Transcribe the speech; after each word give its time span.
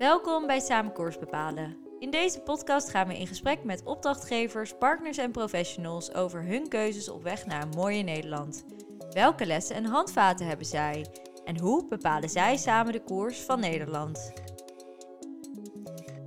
Welkom 0.00 0.46
bij 0.46 0.60
Samen 0.60 0.92
Koers 0.92 1.18
Bepalen. 1.18 1.76
In 1.98 2.10
deze 2.10 2.40
podcast 2.40 2.90
gaan 2.90 3.08
we 3.08 3.18
in 3.18 3.26
gesprek 3.26 3.64
met 3.64 3.84
opdrachtgevers, 3.84 4.74
partners 4.78 5.18
en 5.18 5.30
professionals 5.30 6.14
over 6.14 6.42
hun 6.42 6.68
keuzes 6.68 7.08
op 7.08 7.22
weg 7.22 7.46
naar 7.46 7.62
een 7.62 7.76
mooie 7.76 8.02
Nederland. 8.02 8.64
Welke 9.10 9.46
lessen 9.46 9.76
en 9.76 9.84
handvaten 9.84 10.46
hebben 10.46 10.66
zij? 10.66 11.06
En 11.44 11.58
hoe 11.58 11.86
bepalen 11.88 12.28
zij 12.28 12.56
samen 12.56 12.92
de 12.92 13.02
koers 13.02 13.38
van 13.38 13.60
Nederland? 13.60 14.32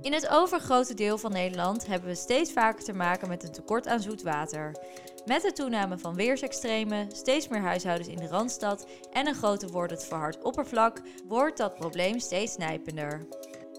In 0.02 0.12
het 0.12 0.28
overgrote 0.28 0.94
deel 0.94 1.18
van 1.18 1.32
Nederland 1.32 1.86
hebben 1.86 2.08
we 2.08 2.14
steeds 2.14 2.52
vaker 2.52 2.84
te 2.84 2.92
maken 2.92 3.28
met 3.28 3.42
een 3.42 3.52
tekort 3.52 3.86
aan 3.86 4.00
zoet 4.00 4.22
water. 4.22 4.76
Met 5.24 5.42
de 5.42 5.52
toename 5.52 5.98
van 5.98 6.14
weersextremen, 6.14 7.10
steeds 7.12 7.48
meer 7.48 7.60
huishoudens 7.60 8.08
in 8.08 8.16
de 8.16 8.28
Randstad 8.28 8.86
en 9.12 9.26
een 9.26 9.34
groter 9.34 9.68
wordend 9.68 10.04
verhard 10.04 10.42
oppervlak, 10.42 11.00
wordt 11.26 11.56
dat 11.56 11.74
probleem 11.74 12.18
steeds 12.18 12.56
nijpender. 12.56 13.26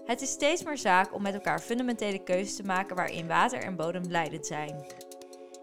Het 0.06 0.20
is 0.22 0.30
steeds 0.30 0.62
meer 0.62 0.78
zaak 0.78 1.14
om 1.14 1.22
met 1.22 1.34
elkaar 1.34 1.60
fundamentele 1.60 2.22
keuzes 2.22 2.56
te 2.56 2.62
maken 2.62 2.96
waarin 2.96 3.26
water 3.26 3.62
en 3.62 3.76
bodem 3.76 4.02
leidend 4.08 4.46
zijn. 4.46 4.86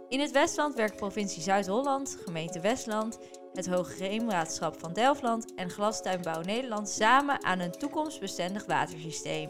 In 0.10 0.20
het 0.20 0.32
Westland 0.32 0.76
werkt 0.76 0.96
provincie 0.96 1.42
Zuid-Holland, 1.42 2.18
gemeente 2.26 2.60
Westland, 2.60 3.20
het 3.54 3.68
Hoogheemraadschap 3.68 4.80
van 4.80 4.94
Delftland 4.94 5.54
en 5.56 5.70
Glastuinbouw 5.70 6.42
Nederland 6.42 6.90
samen 6.90 7.44
aan 7.44 7.60
een 7.60 7.72
toekomstbestendig 7.72 8.66
watersysteem. 8.66 9.50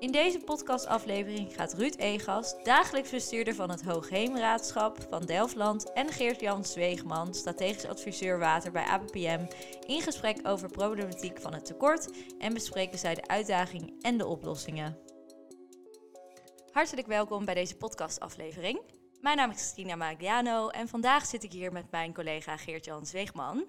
In 0.00 0.12
deze 0.12 0.38
podcastaflevering 0.38 1.54
gaat 1.54 1.74
Ruud 1.74 1.94
Egas, 1.94 2.62
dagelijks 2.62 3.10
bestuurder 3.10 3.54
van 3.54 3.70
het 3.70 3.82
Hoogheemraadschap 3.82 5.06
van 5.08 5.26
Delftland, 5.26 5.92
en 5.92 6.08
Geert-Jan 6.08 6.64
Zweegman, 6.64 7.34
strategisch 7.34 7.86
adviseur 7.86 8.38
water 8.38 8.72
bij 8.72 8.84
ABPM, 8.84 9.46
in 9.86 10.00
gesprek 10.00 10.38
over 10.42 10.70
problematiek 10.70 11.40
van 11.40 11.54
het 11.54 11.64
tekort 11.64 12.10
en 12.38 12.54
bespreken 12.54 12.98
zij 12.98 13.14
de 13.14 13.26
uitdagingen 13.26 13.94
en 14.00 14.18
de 14.18 14.26
oplossingen. 14.26 14.98
Hartelijk 16.70 17.06
welkom 17.06 17.44
bij 17.44 17.54
deze 17.54 17.76
podcastaflevering. 17.76 18.80
Mijn 19.20 19.36
naam 19.36 19.50
is 19.50 19.56
Christina 19.56 19.96
Magliano 19.96 20.68
en 20.68 20.88
vandaag 20.88 21.26
zit 21.26 21.42
ik 21.42 21.52
hier 21.52 21.72
met 21.72 21.90
mijn 21.90 22.14
collega 22.14 22.56
Geert-Jan 22.56 23.06
Zweegman. 23.06 23.64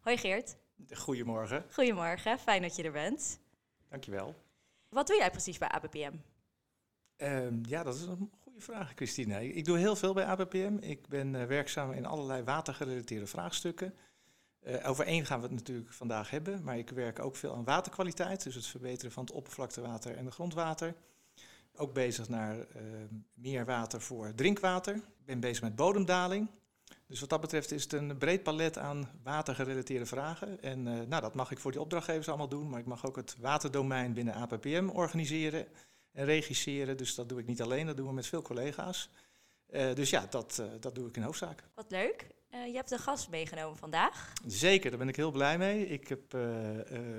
Hoi 0.00 0.16
Geert. 0.16 0.56
Goedemorgen. 0.90 1.64
Goedemorgen, 1.72 2.38
fijn 2.38 2.62
dat 2.62 2.76
je 2.76 2.82
er 2.82 2.92
bent. 2.92 3.40
Dankjewel. 3.88 4.45
Wat 4.96 5.06
doe 5.06 5.16
jij 5.16 5.30
precies 5.30 5.58
bij 5.58 5.68
ABPM? 5.68 6.12
Um, 7.16 7.60
ja, 7.68 7.82
dat 7.82 7.94
is 7.94 8.02
een 8.02 8.30
goede 8.42 8.60
vraag, 8.60 8.92
Christina. 8.94 9.38
Ik 9.38 9.64
doe 9.64 9.78
heel 9.78 9.96
veel 9.96 10.14
bij 10.14 10.24
ABPM. 10.24 10.76
Ik 10.80 11.08
ben 11.08 11.34
uh, 11.34 11.44
werkzaam 11.44 11.92
in 11.92 12.06
allerlei 12.06 12.42
watergerelateerde 12.42 13.26
vraagstukken. 13.26 13.94
Uh, 14.62 14.88
over 14.88 15.06
één 15.06 15.26
gaan 15.26 15.40
we 15.40 15.46
het 15.46 15.54
natuurlijk 15.54 15.92
vandaag 15.92 16.30
hebben, 16.30 16.62
maar 16.64 16.78
ik 16.78 16.90
werk 16.90 17.18
ook 17.18 17.36
veel 17.36 17.54
aan 17.54 17.64
waterkwaliteit, 17.64 18.42
dus 18.42 18.54
het 18.54 18.66
verbeteren 18.66 19.12
van 19.12 19.24
het 19.24 19.32
oppervlaktewater 19.32 20.16
en 20.16 20.24
het 20.24 20.34
grondwater. 20.34 20.94
Ook 21.74 21.94
bezig 21.94 22.28
naar 22.28 22.56
uh, 22.56 22.64
meer 23.34 23.64
water 23.64 24.00
voor 24.00 24.34
drinkwater. 24.34 24.94
Ik 24.94 25.24
ben 25.24 25.40
bezig 25.40 25.62
met 25.62 25.76
bodemdaling. 25.76 26.50
Dus 27.06 27.20
wat 27.20 27.28
dat 27.28 27.40
betreft 27.40 27.70
is 27.70 27.82
het 27.82 27.92
een 27.92 28.18
breed 28.18 28.42
palet 28.42 28.78
aan 28.78 29.10
watergerelateerde 29.22 30.06
vragen. 30.06 30.62
En 30.62 30.86
uh, 30.86 31.00
nou, 31.06 31.22
dat 31.22 31.34
mag 31.34 31.50
ik 31.50 31.58
voor 31.58 31.72
die 31.72 31.80
opdrachtgevers 31.80 32.28
allemaal 32.28 32.48
doen, 32.48 32.68
maar 32.68 32.80
ik 32.80 32.86
mag 32.86 33.06
ook 33.06 33.16
het 33.16 33.36
waterdomein 33.38 34.12
binnen 34.12 34.34
APPM 34.34 34.88
organiseren 34.92 35.66
en 36.12 36.24
regisseren. 36.24 36.96
Dus 36.96 37.14
dat 37.14 37.28
doe 37.28 37.38
ik 37.38 37.46
niet 37.46 37.62
alleen, 37.62 37.86
dat 37.86 37.96
doen 37.96 38.06
we 38.06 38.12
met 38.12 38.26
veel 38.26 38.42
collega's. 38.42 39.10
Uh, 39.70 39.94
dus 39.94 40.10
ja, 40.10 40.26
dat, 40.30 40.58
uh, 40.60 40.66
dat 40.80 40.94
doe 40.94 41.08
ik 41.08 41.16
in 41.16 41.22
hoofdzaak. 41.22 41.62
Wat 41.74 41.90
leuk. 41.90 42.26
je 42.50 42.72
hebt 42.74 42.90
een 42.90 42.98
gast 42.98 43.30
meegenomen 43.30 43.76
vandaag. 43.76 44.32
Zeker, 44.46 44.90
daar 44.90 44.98
ben 44.98 45.08
ik 45.08 45.16
heel 45.16 45.30
blij 45.30 45.58
mee. 45.58 45.86
Ik 45.86 46.08
heb 46.08 46.32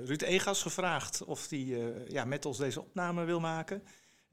Ruud 0.04 0.22
Egas 0.22 0.62
gevraagd 0.62 1.24
of 1.24 1.48
hij 1.48 1.94
ja, 2.08 2.24
met 2.24 2.46
ons 2.46 2.58
deze 2.58 2.80
opname 2.80 3.24
wil 3.24 3.40
maken. 3.40 3.82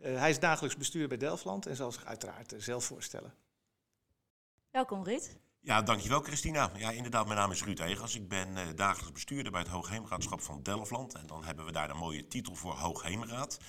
hij 0.01 0.29
is 0.29 0.39
dagelijks 0.39 0.77
bestuurder 0.77 1.09
bij 1.17 1.27
Delftland 1.27 1.65
en 1.65 1.75
zal 1.75 1.91
zich 1.91 2.05
uiteraard 2.05 2.53
zelf 2.57 2.83
voorstellen. 2.83 3.33
Welkom 4.71 5.03
Ruud. 5.03 5.37
Ja, 5.65 5.81
dankjewel 5.81 6.21
Christina. 6.21 6.71
Ja, 6.77 6.91
inderdaad, 6.91 7.25
mijn 7.25 7.37
naam 7.37 7.51
is 7.51 7.63
Ruud 7.63 7.79
Egers. 7.79 8.15
Ik 8.15 8.27
ben 8.27 8.57
uh, 8.57 8.61
dagelijks 8.75 9.11
bestuurder 9.11 9.51
bij 9.51 9.61
het 9.61 9.69
Hoogheemraadschap 9.69 10.41
van 10.41 10.63
Delftland. 10.63 11.13
En 11.13 11.27
dan 11.27 11.43
hebben 11.43 11.65
we 11.65 11.71
daar 11.71 11.87
de 11.87 11.93
mooie 11.93 12.27
titel 12.27 12.55
voor 12.55 12.73
Hoogheemraad. 12.73 13.59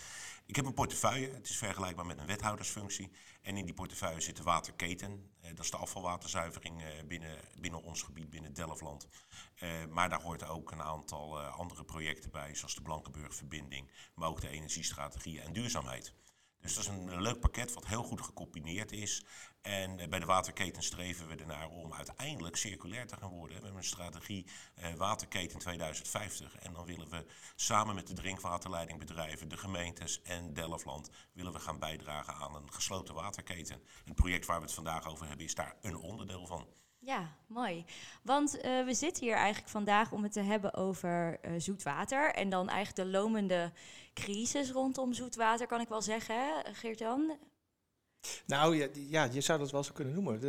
Ik 0.46 0.56
heb 0.56 0.64
een 0.64 0.74
portefeuille, 0.74 1.30
het 1.30 1.48
is 1.48 1.56
vergelijkbaar 1.56 2.06
met 2.06 2.18
een 2.18 2.26
wethoudersfunctie. 2.26 3.12
En 3.42 3.56
in 3.56 3.64
die 3.64 3.74
portefeuille 3.74 4.20
zit 4.20 4.36
de 4.36 4.42
waterketen. 4.42 5.10
Uh, 5.10 5.48
dat 5.48 5.64
is 5.64 5.70
de 5.70 5.76
afvalwaterzuivering 5.76 6.82
uh, 6.82 6.86
binnen, 7.08 7.38
binnen 7.60 7.82
ons 7.82 8.02
gebied, 8.02 8.30
binnen 8.30 8.54
Delftland. 8.54 9.08
maar 9.90 10.08
daar 10.08 10.22
hoort 10.22 10.48
ook 10.48 10.70
een 10.70 10.82
aantal 10.82 11.40
andere 11.40 11.84
projecten 11.84 12.30
bij, 12.30 12.54
zoals 12.54 12.74
de 12.74 12.82
Blankenburg-verbinding, 12.82 13.90
maar 14.14 14.28
ook 14.28 14.40
de 14.40 14.48
energiestrategie 14.48 15.40
en 15.40 15.52
duurzaamheid. 15.52 16.14
Dus 16.66 16.74
dat 16.74 16.84
is 16.84 16.90
een, 16.90 17.22
leuk 17.22 17.40
pakket 17.40 17.72
wat 17.72 17.86
heel 17.86 18.02
goed 18.02 18.20
gecombineerd 18.20 18.92
is. 18.92 19.24
En 19.62 19.98
eh, 19.98 20.08
bij 20.08 20.18
de 20.18 20.26
waterketen 20.26 20.82
streven 20.82 21.28
we 21.28 21.34
ernaar 21.34 21.68
om 21.68 21.94
uiteindelijk 21.94 22.56
circulair 22.56 23.06
te 23.06 23.16
gaan 23.16 23.30
worden. 23.30 23.56
We 23.56 23.62
hebben 23.62 23.80
een 23.80 23.88
strategie 23.88 24.46
eh, 24.74 24.94
Waterketen 24.94 25.58
2050. 25.58 26.56
En 26.58 26.72
dan 26.72 26.84
willen 26.84 27.10
we 27.10 27.26
samen 27.56 27.94
met 27.94 28.06
de 28.06 28.14
drinkwaterleidingbedrijven, 28.14 29.48
de 29.48 29.56
gemeentes 29.56 30.22
en 30.22 30.54
Delftland... 30.54 31.10
willen 31.32 31.52
we 31.52 31.60
gaan 31.60 31.78
bijdragen 31.78 32.34
aan 32.34 32.54
een 32.54 32.72
gesloten 32.72 33.14
waterketen. 33.14 33.82
Het 34.04 34.14
project 34.14 34.46
waar 34.46 34.58
we 34.58 34.64
het 34.64 34.74
vandaag 34.74 35.08
over 35.08 35.26
hebben 35.26 35.46
is 35.46 35.54
daar 35.54 35.76
een 35.80 35.96
onderdeel 35.96 36.46
van. 36.46 36.66
Ja, 37.06 37.36
mooi. 37.46 37.84
Want 38.22 38.56
uh, 38.56 38.84
we 38.84 38.94
zitten 38.94 39.24
hier 39.24 39.34
eigenlijk 39.34 39.68
vandaag 39.68 40.12
om 40.12 40.22
het 40.22 40.32
te 40.32 40.40
hebben 40.40 40.74
over 40.74 41.38
uh, 41.44 41.52
zoetwater. 41.58 42.34
En 42.34 42.48
dan 42.48 42.68
eigenlijk 42.68 43.08
de 43.08 43.18
lomende 43.18 43.72
crisis 44.14 44.70
rondom 44.70 45.12
zoetwater, 45.12 45.66
kan 45.66 45.80
ik 45.80 45.88
wel 45.88 46.02
zeggen, 46.02 46.64
Geert-Jan? 46.72 47.32
Nou 48.46 48.76
ja, 48.76 48.88
ja, 48.92 49.28
je 49.32 49.40
zou 49.40 49.58
dat 49.58 49.70
wel 49.70 49.84
zo 49.84 49.92
kunnen 49.92 50.14
noemen. 50.14 50.40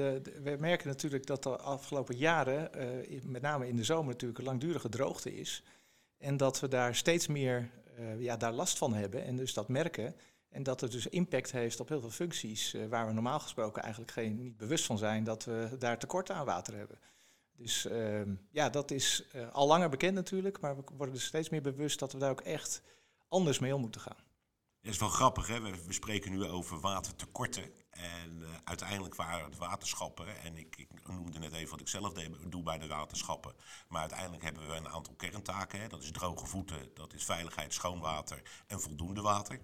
We 0.44 0.56
merken 0.59 0.88
natuurlijk 0.88 1.25
dat 1.25 1.44
de 1.44 1.57
afgelopen 1.57 2.16
jaren, 2.16 2.69
uh, 3.09 3.22
met 3.23 3.41
name 3.41 3.67
in 3.67 3.75
de 3.75 3.84
zomer 3.84 4.12
natuurlijk, 4.12 4.40
een 4.40 4.46
langdurige 4.46 4.90
droogte 4.90 5.35
is. 5.35 5.63
En 6.17 6.38
dat 6.38 6.59
we 6.59 6.67
daar 6.67 6.96
steeds 6.96 7.28
meer 7.28 7.69
ja, 8.17 8.38
daar 8.38 8.53
last 8.53 8.78
van 8.78 8.94
hebben 8.94 9.23
en 9.23 9.35
dus 9.35 9.53
dat 9.53 9.67
merken. 9.67 10.16
En 10.50 10.63
dat 10.63 10.81
het 10.81 10.91
dus 10.91 11.08
impact 11.08 11.52
heeft 11.52 11.80
op 11.80 11.90
heel 11.90 12.02
veel 12.02 12.09
functies 12.09 12.74
uh, 12.74 12.85
waar 12.85 13.08
we 13.08 13.13
normaal 13.13 13.40
gesproken 13.40 13.81
eigenlijk 13.81 14.12
geen, 14.12 14.35
niet 14.35 14.58
bewust 14.58 14.85
van 14.85 14.97
zijn 14.97 15.24
dat 15.24 15.46
we 15.46 15.75
daar 15.80 16.00
tekort 16.00 16.31
aan 16.31 16.46
water 16.46 16.75
hebben. 16.75 17.00
Dus 17.58 17.85
uh, 17.85 18.22
ja, 18.52 18.69
dat 18.69 18.91
is 18.91 19.24
uh, 19.35 19.52
al 19.52 19.68
langer 19.68 19.90
bekend 19.90 20.13
natuurlijk, 20.13 20.59
maar 20.59 20.75
we 20.75 20.84
worden 20.97 21.16
er 21.16 21.22
steeds 21.22 21.50
meer 21.50 21.62
bewust 21.62 22.00
dat 22.00 22.12
we 22.12 22.19
daar 22.19 22.31
ook 22.31 22.41
echt 22.41 22.81
anders 23.28 23.59
mee 23.59 23.75
om 23.75 23.81
moeten 23.81 24.02
gaan. 24.02 24.25
Dat 24.81 24.94
is 24.94 25.00
wel 25.00 25.09
grappig, 25.09 25.47
hè? 25.47 25.59
We, 25.59 25.94
spreken 25.94 26.31
nu 26.31 26.44
over 26.44 26.79
watertekorten. 26.79 27.72
En 27.90 28.38
uh, 28.40 28.47
uiteindelijk 28.64 29.16
waren 29.16 29.46
het 29.46 29.58
waterschappen, 29.58 30.41
en 30.41 30.58
ik, 30.58 30.75
ik, 30.75 31.08
noemde 31.08 31.40
net 31.40 31.53
even 31.53 31.69
wat 31.69 31.79
ik 31.79 31.88
zelf 31.88 32.14
doe 32.47 32.64
bij 32.64 32.78
de 32.78 32.88
waterschappen. 32.88 33.53
Maar 33.88 34.02
uiteindelijk 34.02 34.44
hebben 34.44 34.68
we 34.68 34.74
een 34.74 34.90
aantal 34.90 35.14
kerntaken. 35.14 35.79
Hè? 35.79 35.88
Dat 35.88 36.03
is 36.03 36.12
droge 36.12 36.46
voeten, 36.46 36.90
dat 36.94 37.14
is 37.14 37.24
veiligheid, 37.24 37.74
schoon 37.74 38.00
water 38.00 38.41
en 38.68 38.79
voldoende 38.81 39.22
water. 39.22 39.59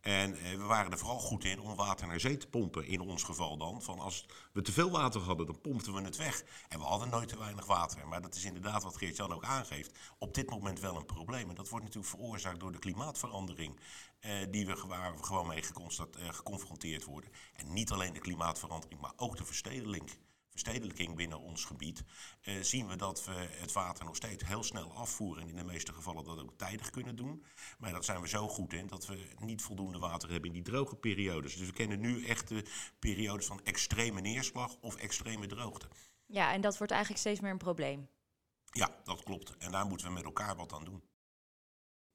En 0.00 0.34
eh, 0.38 0.56
we 0.56 0.64
waren 0.64 0.92
er 0.92 0.98
vooral 0.98 1.18
goed 1.18 1.44
in 1.44 1.60
om 1.60 1.74
water 1.74 2.06
naar 2.06 2.20
zee 2.20 2.36
te 2.36 2.48
pompen, 2.48 2.86
in 2.86 3.00
ons 3.00 3.22
geval 3.22 3.56
dan. 3.56 3.82
Van 3.82 3.98
als 3.98 4.26
we 4.52 4.62
te 4.62 4.72
veel 4.72 4.90
water 4.90 5.20
hadden, 5.20 5.46
dan 5.46 5.60
pompten 5.60 5.94
we 5.94 6.02
het 6.02 6.16
weg. 6.16 6.44
En 6.68 6.78
we 6.78 6.84
hadden 6.84 7.10
nooit 7.10 7.28
te 7.28 7.38
weinig 7.38 7.66
water. 7.66 8.08
Maar 8.08 8.22
dat 8.22 8.34
is 8.34 8.44
inderdaad 8.44 8.82
wat 8.82 8.96
Geert-Jan 8.96 9.32
ook 9.32 9.44
aangeeft. 9.44 9.98
Op 10.18 10.34
dit 10.34 10.50
moment 10.50 10.80
wel 10.80 10.96
een 10.96 11.06
probleem. 11.06 11.48
En 11.48 11.54
dat 11.54 11.68
wordt 11.68 11.84
natuurlijk 11.84 12.14
veroorzaakt 12.14 12.60
door 12.60 12.72
de 12.72 12.78
klimaatverandering. 12.78 13.80
Eh, 14.18 14.32
die 14.50 14.66
we, 14.66 14.84
waar 14.86 15.16
we 15.16 15.24
gewoon 15.24 15.46
mee 15.46 15.62
eh, 15.62 16.28
geconfronteerd 16.28 17.04
worden. 17.04 17.30
En 17.52 17.72
niet 17.72 17.90
alleen 17.90 18.12
de 18.12 18.20
klimaatverandering, 18.20 19.00
maar 19.00 19.12
ook 19.16 19.36
de 19.36 19.44
verstedeling 19.44 20.10
verstedelijking 20.58 21.16
binnen 21.16 21.40
ons 21.40 21.64
gebied, 21.64 22.04
uh, 22.42 22.62
zien 22.62 22.88
we 22.88 22.96
dat 22.96 23.24
we 23.24 23.32
het 23.32 23.72
water 23.72 24.04
nog 24.04 24.16
steeds 24.16 24.46
heel 24.46 24.62
snel 24.62 24.92
afvoeren. 24.92 25.42
En 25.42 25.48
in 25.48 25.56
de 25.56 25.64
meeste 25.64 25.92
gevallen 25.92 26.24
dat 26.24 26.40
ook 26.40 26.58
tijdig 26.58 26.90
kunnen 26.90 27.16
doen. 27.16 27.44
Maar 27.78 27.92
dat 27.92 28.04
zijn 28.04 28.20
we 28.20 28.28
zo 28.28 28.48
goed 28.48 28.72
in 28.72 28.86
dat 28.86 29.06
we 29.06 29.28
niet 29.38 29.62
voldoende 29.62 29.98
water 29.98 30.30
hebben 30.30 30.48
in 30.48 30.54
die 30.54 30.72
droge 30.72 30.96
periodes. 30.96 31.56
Dus 31.56 31.66
we 31.66 31.72
kennen 31.72 32.00
nu 32.00 32.24
echt 32.24 32.48
de 32.48 32.64
periodes 32.98 33.46
van 33.46 33.60
extreme 33.64 34.20
neerslag 34.20 34.76
of 34.80 34.96
extreme 34.96 35.46
droogte. 35.46 35.88
Ja, 36.26 36.52
en 36.52 36.60
dat 36.60 36.78
wordt 36.78 36.92
eigenlijk 36.92 37.22
steeds 37.22 37.40
meer 37.40 37.50
een 37.50 37.58
probleem. 37.58 38.08
Ja, 38.70 39.00
dat 39.04 39.22
klopt. 39.22 39.56
En 39.56 39.70
daar 39.70 39.86
moeten 39.86 40.06
we 40.06 40.12
met 40.12 40.24
elkaar 40.24 40.56
wat 40.56 40.72
aan 40.72 40.84
doen. 40.84 41.02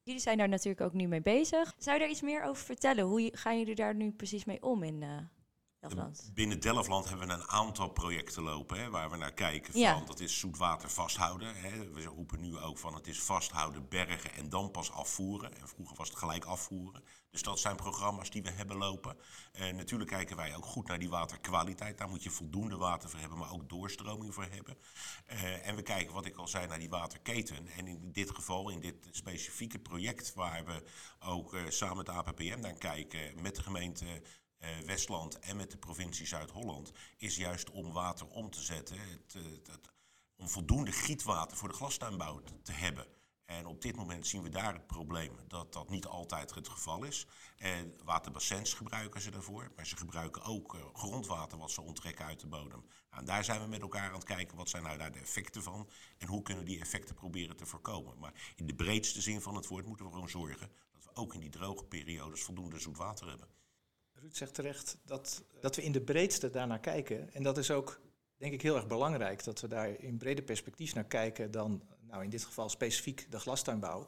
Jullie 0.03 0.21
zijn 0.21 0.37
daar 0.37 0.49
natuurlijk 0.49 0.81
ook 0.81 0.93
nu 0.93 1.07
mee 1.07 1.21
bezig. 1.21 1.75
Zou 1.77 1.95
je 1.95 2.01
daar 2.01 2.11
iets 2.11 2.21
meer 2.21 2.43
over 2.43 2.63
vertellen? 2.65 3.03
Hoe 3.03 3.31
gaan 3.33 3.59
jullie 3.59 3.75
daar 3.75 3.95
nu 3.95 4.11
precies 4.11 4.45
mee 4.45 4.63
om 4.63 4.83
in, 4.83 5.01
uh, 5.01 5.17
Binnen 6.33 6.59
Delftland 6.59 7.09
hebben 7.09 7.27
we 7.27 7.33
een 7.33 7.49
aantal 7.49 7.89
projecten 7.89 8.43
lopen 8.43 8.79
hè, 8.79 8.89
waar 8.89 9.09
we 9.09 9.17
naar 9.17 9.33
kijken. 9.33 9.71
Van, 9.71 9.81
Ja. 9.81 10.01
Dat 10.05 10.19
is 10.19 10.39
zoetwater 10.39 10.89
vasthouden. 10.89 11.55
Hè. 11.55 11.89
We 11.89 12.03
roepen 12.03 12.39
nu 12.39 12.57
ook 12.57 12.77
van 12.77 12.93
het 12.93 13.07
is 13.07 13.21
vasthouden, 13.21 13.87
bergen 13.89 14.33
en 14.33 14.49
dan 14.49 14.71
pas 14.71 14.91
afvoeren. 14.91 15.57
En 15.59 15.67
vroeger 15.67 15.97
was 15.97 16.09
het 16.09 16.17
gelijk 16.17 16.45
afvoeren. 16.45 17.03
Dus 17.31 17.41
dat 17.41 17.59
zijn 17.59 17.75
programma's 17.75 18.29
die 18.29 18.43
we 18.43 18.49
hebben 18.49 18.77
lopen. 18.77 19.17
En 19.51 19.75
natuurlijk 19.75 20.09
kijken 20.09 20.35
wij 20.35 20.55
ook 20.55 20.65
goed 20.65 20.87
naar 20.87 20.99
die 20.99 21.09
waterkwaliteit. 21.09 21.97
Daar 21.97 22.09
moet 22.09 22.23
je 22.23 22.29
voldoende 22.29 22.77
water 22.77 23.09
voor 23.09 23.19
hebben, 23.19 23.37
maar 23.37 23.51
ook 23.51 23.69
doorstroming 23.69 24.33
voor 24.33 24.47
hebben. 24.49 24.77
Eh, 25.25 25.67
en 25.67 25.75
we 25.75 25.81
kijken, 25.81 26.13
wat 26.13 26.25
ik 26.25 26.35
al 26.35 26.47
zei, 26.47 26.67
naar 26.67 26.79
die 26.79 26.89
waterketen. 26.89 27.67
En 27.67 27.87
in 27.87 28.11
dit 28.11 28.31
geval, 28.31 28.69
in 28.69 28.79
dit 28.79 29.07
specifieke 29.11 29.79
project, 29.79 30.33
waar 30.33 30.65
we 30.65 30.83
ook 31.19 31.53
eh, 31.53 31.61
samen 31.67 31.97
met 31.97 32.05
de 32.05 32.11
APPM 32.11 32.59
naar 32.59 32.77
kijken, 32.77 33.41
met 33.41 33.55
de 33.55 33.63
gemeente 33.63 34.21
Westland 34.85 35.39
en 35.39 35.57
met 35.57 35.71
de 35.71 35.77
provincie 35.77 36.25
Zuid-Holland, 36.25 36.91
is 37.17 37.35
juist 37.35 37.69
om 37.69 37.91
water 37.91 38.27
om 38.27 38.49
te 38.49 38.61
zetten, 38.61 38.97
het, 38.99 39.35
eh, 39.35 39.73
om 40.35 40.49
voldoende 40.49 40.91
gietwater 40.91 41.57
voor 41.57 41.67
de 41.67 41.75
glastuinbouw 41.75 42.41
te, 42.63 42.71
hebben. 42.71 43.07
En 43.45 43.65
op 43.65 43.81
dit 43.81 43.95
moment 43.95 44.27
zien 44.27 44.41
we 44.41 44.49
daar 44.49 44.73
het 44.73 44.87
probleem 44.87 45.35
dat 45.47 45.73
dat 45.73 45.89
niet 45.89 46.05
altijd 46.05 46.55
het 46.55 46.69
geval 46.69 47.03
is. 47.03 47.27
En 47.57 47.95
waterbassins 48.03 48.73
gebruiken 48.73 49.21
ze 49.21 49.31
daarvoor, 49.31 49.71
maar 49.75 49.87
ze 49.87 49.97
gebruiken 49.97 50.43
ook 50.43 50.75
eh, 50.75 50.81
grondwater 50.93 51.57
wat 51.57 51.71
ze 51.71 51.81
onttrekken 51.81 52.25
uit 52.25 52.39
de 52.39 52.47
bodem. 52.47 52.85
Nou, 53.09 53.21
En 53.21 53.25
daar 53.25 53.43
zijn 53.43 53.61
we 53.61 53.67
met 53.67 53.81
elkaar 53.81 54.07
aan 54.07 54.13
het 54.13 54.23
kijken, 54.23 54.57
wat 54.57 54.69
zijn 54.69 54.83
nou 54.83 54.97
daar 54.97 55.11
de 55.11 55.19
effecten 55.19 55.63
van 55.63 55.89
en 56.17 56.27
hoe 56.27 56.41
kunnen 56.41 56.63
we 56.63 56.69
die 56.69 56.79
effecten 56.79 57.15
proberen 57.15 57.55
te 57.55 57.65
voorkomen. 57.65 58.19
Maar 58.19 58.53
in 58.55 58.65
de 58.65 58.75
breedste 58.75 59.21
zin 59.21 59.41
van 59.41 59.55
het 59.55 59.67
woord 59.67 59.85
moeten 59.85 60.05
we 60.05 60.11
gewoon 60.11 60.29
zorgen 60.29 60.71
dat 60.91 61.03
we 61.03 61.15
ook 61.15 61.33
in 61.33 61.39
die 61.39 61.49
droge 61.49 61.85
periodes 61.85 62.43
voldoende 62.43 62.79
zoet 62.79 62.97
water 62.97 63.29
hebben. 63.29 63.47
Ruud 64.23 64.35
zegt 64.35 64.53
terecht 64.53 64.97
dat, 65.05 65.43
dat 65.59 65.75
we 65.75 65.83
in 65.83 65.91
de 65.91 66.01
breedste 66.01 66.49
daarnaar 66.49 66.79
kijken. 66.79 67.33
En 67.33 67.43
dat 67.43 67.57
is 67.57 67.71
ook, 67.71 67.99
denk 68.37 68.53
ik, 68.53 68.61
heel 68.61 68.75
erg 68.75 68.87
belangrijk. 68.87 69.43
Dat 69.43 69.61
we 69.61 69.67
daar 69.67 69.99
in 69.99 70.17
breder 70.17 70.43
perspectief 70.43 70.93
naar 70.93 71.05
kijken 71.05 71.51
dan, 71.51 71.83
nou 72.01 72.23
in 72.23 72.29
dit 72.29 72.43
geval 72.43 72.69
specifiek 72.69 73.31
de 73.31 73.39
glastuinbouw. 73.39 74.07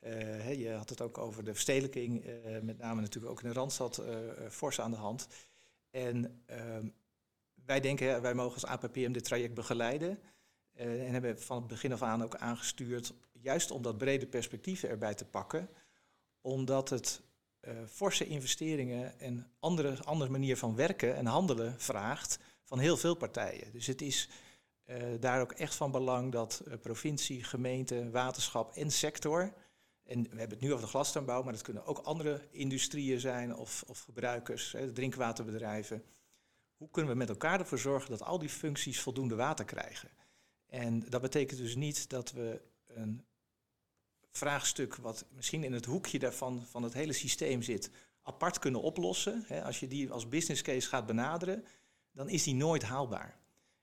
Eh, 0.00 0.60
je 0.60 0.70
had 0.70 0.88
het 0.88 1.00
ook 1.00 1.18
over 1.18 1.44
de 1.44 1.52
verstedelijking, 1.52 2.24
eh, 2.24 2.60
met 2.60 2.78
name 2.78 3.00
natuurlijk 3.00 3.32
ook 3.32 3.42
in 3.42 3.48
de 3.48 3.54
Randstad 3.54 3.98
eh, 3.98 4.16
fors 4.50 4.80
aan 4.80 4.90
de 4.90 4.96
hand. 4.96 5.26
En 5.90 6.42
ehm, 6.46 6.88
wij 7.64 7.80
denken, 7.80 8.22
wij 8.22 8.34
mogen 8.34 8.54
als 8.54 8.66
APPM 8.66 9.12
dit 9.12 9.24
traject 9.24 9.54
begeleiden. 9.54 10.18
en 10.72 11.12
hebben 11.12 11.40
van 11.40 11.56
het 11.56 11.66
begin 11.66 11.92
af 11.92 12.02
aan 12.02 12.22
ook 12.22 12.36
aangestuurd, 12.36 13.14
juist 13.32 13.70
om 13.70 13.82
dat 13.82 13.98
brede 13.98 14.26
perspectief 14.26 14.82
erbij 14.82 15.14
te 15.14 15.24
pakken. 15.24 15.68
Omdat 16.40 16.88
het 16.88 17.22
eh, 17.60 17.72
forse 17.86 18.26
investeringen 18.26 19.20
en 19.20 19.52
andere, 19.58 20.04
andere 20.04 20.30
manier 20.30 20.56
van 20.56 20.74
werken 20.74 21.16
en 21.16 21.26
handelen 21.26 21.80
vraagt 21.80 22.38
van 22.64 22.78
heel 22.78 22.96
veel 22.96 23.14
partijen. 23.14 23.72
Dus 23.72 23.86
het 23.86 24.02
is 24.02 24.28
eh, 24.84 24.96
daar 25.20 25.40
ook 25.40 25.52
echt 25.52 25.74
van 25.74 25.90
belang 25.90 26.32
dat 26.32 26.62
eh, 26.66 26.78
provincie, 26.78 27.44
gemeente, 27.44 28.10
waterschap 28.10 28.74
en 28.74 28.90
sector, 28.90 29.52
en 30.10 30.22
we 30.22 30.38
hebben 30.38 30.58
het 30.58 30.60
nu 30.60 30.72
over 30.72 30.84
de 30.84 30.90
glastuinbouw, 30.90 31.42
maar 31.42 31.52
dat 31.52 31.62
kunnen 31.62 31.86
ook 31.86 31.98
andere 31.98 32.48
industrieën 32.50 33.20
zijn 33.20 33.56
of, 33.56 33.84
of 33.86 34.00
gebruikers, 34.00 34.72
hè, 34.72 34.92
drinkwaterbedrijven. 34.92 36.04
Hoe 36.76 36.90
kunnen 36.90 37.12
we 37.12 37.18
met 37.18 37.28
elkaar 37.28 37.60
ervoor 37.60 37.78
zorgen 37.78 38.10
dat 38.10 38.22
al 38.22 38.38
die 38.38 38.48
functies 38.48 39.00
voldoende 39.00 39.34
water 39.34 39.64
krijgen? 39.64 40.08
En 40.66 41.00
dat 41.00 41.20
betekent 41.20 41.60
dus 41.60 41.74
niet 41.74 42.08
dat 42.08 42.32
we 42.32 42.62
een 42.86 43.24
vraagstuk 44.30 44.96
wat 44.96 45.24
misschien 45.34 45.64
in 45.64 45.72
het 45.72 45.84
hoekje 45.84 46.18
daarvan 46.18 46.66
van 46.66 46.82
het 46.82 46.92
hele 46.92 47.12
systeem 47.12 47.62
zit, 47.62 47.90
apart 48.22 48.58
kunnen 48.58 48.82
oplossen. 48.82 49.44
Hè, 49.46 49.64
als 49.64 49.80
je 49.80 49.86
die 49.86 50.10
als 50.10 50.28
business 50.28 50.62
case 50.62 50.88
gaat 50.88 51.06
benaderen, 51.06 51.64
dan 52.12 52.28
is 52.28 52.42
die 52.42 52.54
nooit 52.54 52.82
haalbaar. 52.82 53.38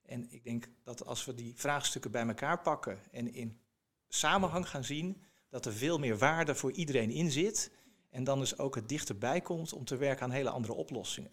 En 0.05 0.31
ik 0.31 0.44
denk 0.44 0.69
dat 0.83 1.05
als 1.05 1.25
we 1.25 1.35
die 1.35 1.53
vraagstukken 1.55 2.11
bij 2.11 2.27
elkaar 2.27 2.61
pakken 2.61 2.99
en 3.11 3.33
in 3.33 3.59
samenhang 4.07 4.69
gaan 4.69 4.83
zien, 4.83 5.21
dat 5.49 5.65
er 5.65 5.73
veel 5.73 5.99
meer 5.99 6.17
waarde 6.17 6.55
voor 6.55 6.71
iedereen 6.71 7.11
in 7.11 7.31
zit. 7.31 7.71
En 8.09 8.23
dan 8.23 8.39
dus 8.39 8.57
ook 8.57 8.75
het 8.75 8.89
dichterbij 8.89 9.41
komt 9.41 9.73
om 9.73 9.85
te 9.85 9.95
werken 9.95 10.23
aan 10.23 10.31
hele 10.31 10.49
andere 10.49 10.73
oplossingen. 10.73 11.31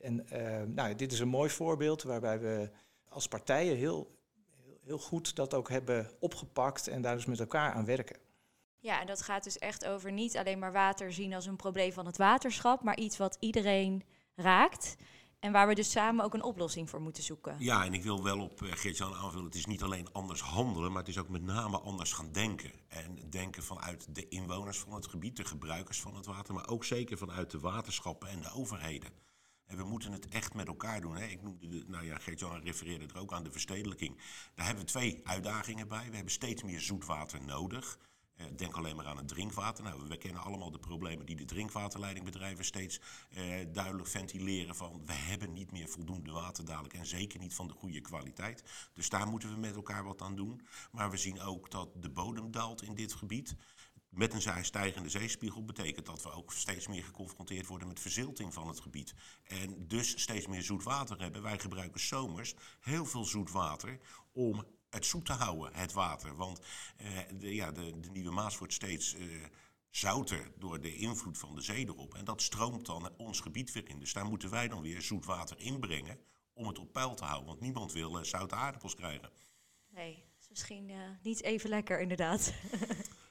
En 0.00 0.28
eh, 0.28 0.66
nou, 0.66 0.94
dit 0.94 1.12
is 1.12 1.18
een 1.18 1.28
mooi 1.28 1.50
voorbeeld 1.50 2.02
waarbij 2.02 2.40
we 2.40 2.70
als 3.08 3.28
partijen 3.28 3.76
heel, 3.76 4.16
heel, 4.62 4.80
heel 4.84 4.98
goed 4.98 5.36
dat 5.36 5.54
ook 5.54 5.68
hebben 5.68 6.10
opgepakt 6.18 6.88
en 6.88 7.02
daar 7.02 7.16
dus 7.16 7.24
met 7.24 7.40
elkaar 7.40 7.72
aan 7.72 7.84
werken. 7.84 8.16
Ja, 8.82 9.00
en 9.00 9.06
dat 9.06 9.22
gaat 9.22 9.44
dus 9.44 9.58
echt 9.58 9.86
over 9.86 10.12
niet 10.12 10.36
alleen 10.36 10.58
maar 10.58 10.72
water 10.72 11.12
zien 11.12 11.34
als 11.34 11.46
een 11.46 11.56
probleem 11.56 11.92
van 11.92 12.06
het 12.06 12.16
waterschap, 12.16 12.82
maar 12.82 12.96
iets 12.98 13.16
wat 13.16 13.36
iedereen 13.40 14.02
raakt. 14.34 14.96
En 15.38 15.52
waar 15.52 15.68
we 15.68 15.74
dus 15.74 15.90
samen 15.90 16.24
ook 16.24 16.34
een 16.34 16.42
oplossing 16.42 16.90
voor 16.90 17.00
moeten 17.00 17.22
zoeken. 17.22 17.56
Ja, 17.58 17.84
en 17.84 17.94
ik 17.94 18.02
wil 18.02 18.22
wel 18.22 18.40
op 18.40 18.62
uh, 18.62 18.72
Geert-Jan 18.72 19.14
aanvullen. 19.14 19.44
Het 19.44 19.54
is 19.54 19.66
niet 19.66 19.82
alleen 19.82 20.12
anders 20.12 20.40
handelen, 20.40 20.90
maar 20.92 21.00
het 21.00 21.10
is 21.10 21.18
ook 21.18 21.28
met 21.28 21.42
name 21.42 21.80
anders 21.80 22.12
gaan 22.12 22.32
denken. 22.32 22.72
En 22.88 23.30
denken 23.30 23.62
vanuit 23.62 24.14
de 24.14 24.28
inwoners 24.28 24.78
van 24.78 24.94
het 24.94 25.06
gebied, 25.06 25.36
de 25.36 25.44
gebruikers 25.44 26.00
van 26.00 26.14
het 26.14 26.26
water, 26.26 26.54
maar 26.54 26.68
ook 26.68 26.84
zeker 26.84 27.18
vanuit 27.18 27.50
de 27.50 27.58
waterschappen 27.58 28.28
en 28.28 28.40
de 28.40 28.52
overheden. 28.52 29.10
En 29.66 29.76
we 29.76 29.84
moeten 29.84 30.12
het 30.12 30.28
echt 30.28 30.54
met 30.54 30.66
elkaar 30.66 31.00
doen. 31.00 31.16
Hè. 31.16 31.24
Ik 31.24 31.42
noemde, 31.42 31.68
de, 31.68 31.84
nou 31.86 32.04
ja, 32.04 32.18
Geert-Jan 32.18 32.62
refereerde 32.62 33.06
er 33.06 33.20
ook 33.20 33.32
aan 33.32 33.44
de 33.44 33.52
verstedelijking. 33.52 34.20
Daar 34.54 34.66
hebben 34.66 34.84
we 34.84 34.90
twee 34.90 35.20
uitdagingen 35.24 35.88
bij. 35.88 36.06
We 36.08 36.14
hebben 36.14 36.32
steeds 36.32 36.62
meer 36.62 36.80
zoetwater 36.80 37.44
nodig. 37.44 37.98
Uh, 38.36 38.46
denk 38.56 38.74
alleen 38.74 38.96
maar 38.96 39.06
aan 39.06 39.16
het 39.16 39.28
drinkwater. 39.28 39.84
Nou, 39.84 40.08
we 40.08 40.16
kennen 40.16 40.42
allemaal 40.42 40.70
de 40.70 40.78
problemen 40.78 41.26
die 41.26 41.36
de 41.36 41.44
drinkwaterleidingbedrijven 41.44 42.64
steeds 42.64 43.00
uh, 43.30 43.54
duidelijk 43.72 44.08
ventileren 44.08 44.74
van 44.74 45.06
we 45.06 45.12
hebben 45.12 45.52
niet 45.52 45.72
meer 45.72 45.88
voldoende 45.88 46.32
water 46.32 46.64
dadelijk 46.64 46.94
en 46.94 47.06
zeker 47.06 47.38
niet 47.38 47.54
van 47.54 47.68
de 47.68 47.74
goede 47.74 48.00
kwaliteit. 48.00 48.64
Dus 48.92 49.08
daar 49.08 49.26
moeten 49.26 49.50
we 49.54 49.60
met 49.60 49.74
elkaar 49.74 50.04
wat 50.04 50.22
aan 50.22 50.36
doen. 50.36 50.66
Maar 50.90 51.10
we 51.10 51.16
zien 51.16 51.40
ook 51.40 51.70
dat 51.70 51.88
de 51.94 52.10
bodem 52.10 52.50
daalt 52.50 52.82
in 52.82 52.94
dit 52.94 53.12
gebied. 53.12 53.56
Met 54.08 54.32
een 54.34 54.64
stijgende 54.64 55.08
zeespiegel 55.08 55.64
betekent 55.64 56.06
dat 56.06 56.22
we 56.22 56.30
ook 56.30 56.52
steeds 56.52 56.86
meer 56.86 57.04
geconfronteerd 57.04 57.66
worden 57.66 57.88
met 57.88 58.00
verzilting 58.00 58.54
van 58.54 58.68
het 58.68 58.80
gebied. 58.80 59.14
En 59.44 59.88
dus 59.88 60.20
steeds 60.20 60.46
meer 60.46 60.62
zoet 60.62 60.82
water 60.82 61.20
hebben. 61.20 61.42
Wij 61.42 61.58
gebruiken 61.58 62.00
zomers 62.00 62.54
heel 62.80 63.04
veel 63.04 63.24
zoet 63.24 63.50
water 63.50 63.98
om 64.32 64.64
het 64.92 65.06
zoet 65.06 65.26
te 65.26 65.32
houden, 65.32 65.74
het 65.74 65.92
water. 65.92 66.36
Want 66.36 66.60
uh, 67.00 67.18
de, 67.38 67.54
ja, 67.54 67.72
de, 67.72 68.00
de, 68.00 68.10
Nieuwe 68.10 68.30
Maas 68.30 68.58
wordt 68.58 68.72
steeds 68.72 69.14
uh, 69.14 69.44
zouter 69.90 70.52
door 70.58 70.80
de 70.80 70.96
invloed 70.96 71.38
van 71.38 71.54
de 71.54 71.60
zee 71.60 71.86
erop. 71.86 72.14
En 72.14 72.24
dat 72.24 72.42
stroomt 72.42 72.86
dan 72.86 73.10
ons 73.16 73.40
gebied 73.40 73.72
weer 73.72 73.88
in. 73.88 73.98
Dus 73.98 74.12
daar 74.12 74.26
moeten 74.26 74.50
wij 74.50 74.68
dan 74.68 74.82
weer 74.82 75.02
zoet 75.02 75.24
water 75.24 75.58
inbrengen 75.58 76.18
om 76.52 76.66
het 76.66 76.78
op 76.78 76.92
peil 76.92 77.14
te 77.14 77.24
houden. 77.24 77.46
Want 77.46 77.60
niemand 77.60 77.92
wil 77.92 78.18
uh, 78.18 78.24
zoute 78.24 78.54
aardappels 78.54 78.94
krijgen. 78.94 79.30
Nee, 79.88 80.14
dat 80.14 80.42
is 80.42 80.48
misschien 80.48 80.90
niet 81.22 81.42
even 81.42 81.68
lekker 81.68 82.00
inderdaad. 82.00 82.52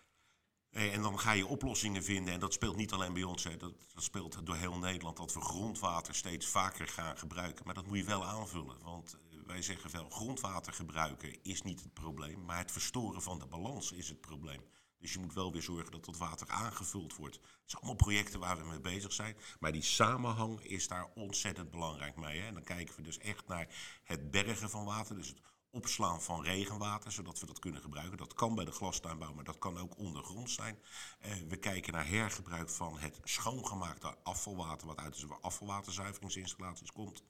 Nee, 0.71 0.89
en 0.89 1.01
dan 1.01 1.19
ga 1.19 1.31
je 1.31 1.45
oplossingen 1.45 2.03
vinden. 2.03 2.33
En 2.33 2.39
dat 2.39 2.53
speelt 2.53 2.75
niet 2.75 2.91
alleen 2.91 3.13
bij 3.13 3.23
ons. 3.23 3.43
Hè. 3.43 3.57
Dat, 3.57 3.73
dat 3.93 4.03
speelt 4.03 4.45
door 4.45 4.55
heel 4.55 4.77
Nederland. 4.77 5.17
Dat 5.17 5.33
we 5.33 5.41
grondwater 5.41 6.15
steeds 6.15 6.45
vaker 6.45 6.87
gaan 6.87 7.17
gebruiken. 7.17 7.65
Maar 7.65 7.73
dat 7.73 7.87
moet 7.87 7.97
je 7.97 8.03
wel 8.03 8.25
aanvullen. 8.25 8.81
Want 8.83 9.17
wij 9.45 9.61
zeggen 9.61 9.91
wel, 9.91 10.09
grondwater 10.09 10.73
gebruiken 10.73 11.43
is 11.43 11.61
niet 11.61 11.83
het 11.83 11.93
probleem, 11.93 12.45
maar 12.45 12.57
het 12.57 12.71
verstoren 12.71 13.21
van 13.21 13.39
de 13.39 13.45
balans 13.47 13.91
is 13.91 14.09
het 14.09 14.21
probleem. 14.21 14.61
Dus 15.01 15.13
je 15.13 15.19
moet 15.19 15.33
wel 15.33 15.51
weer 15.51 15.61
zorgen 15.61 15.91
dat 15.91 16.05
dat 16.05 16.17
water 16.17 16.47
aangevuld 16.47 17.15
wordt. 17.15 17.35
Het 17.35 17.45
zijn 17.65 17.81
allemaal 17.81 18.05
projecten 18.05 18.39
waar 18.39 18.57
we 18.57 18.65
mee 18.65 18.79
bezig 18.79 19.13
zijn. 19.13 19.37
Maar 19.59 19.71
die 19.71 19.81
samenhang 19.81 20.63
is 20.63 20.87
daar 20.87 21.11
ontzettend 21.15 21.71
belangrijk 21.71 22.15
mee. 22.15 22.39
Hè? 22.39 22.47
En 22.47 22.53
dan 22.53 22.63
kijken 22.63 22.95
we 22.95 23.01
dus 23.01 23.17
echt 23.17 23.47
naar 23.47 23.67
het 24.03 24.31
bergen 24.31 24.69
van 24.69 24.85
water. 24.85 25.15
Dus 25.15 25.27
het 25.27 25.41
opslaan 25.71 26.21
van 26.21 26.43
regenwater, 26.43 27.11
zodat 27.11 27.39
we 27.39 27.45
dat 27.45 27.59
kunnen 27.59 27.81
gebruiken. 27.81 28.17
Dat 28.17 28.33
kan 28.33 28.55
bij 28.55 28.65
de 28.65 28.71
glastuinbouw, 28.71 29.33
maar 29.33 29.43
dat 29.43 29.57
kan 29.57 29.77
ook 29.77 29.97
ondergrond 29.97 30.49
zijn. 30.49 30.79
Uh, 31.25 31.33
we 31.47 31.57
kijken 31.57 31.93
naar 31.93 32.07
hergebruik 32.07 32.69
van 32.69 32.99
het 32.99 33.19
schoongemaakte 33.23 34.15
afvalwater, 34.23 34.87
wat 34.87 34.97
uit 34.97 35.19
de 35.19 35.35
afvalwaterzuiveringsinstallaties 35.41 36.91
komt. 36.91 37.23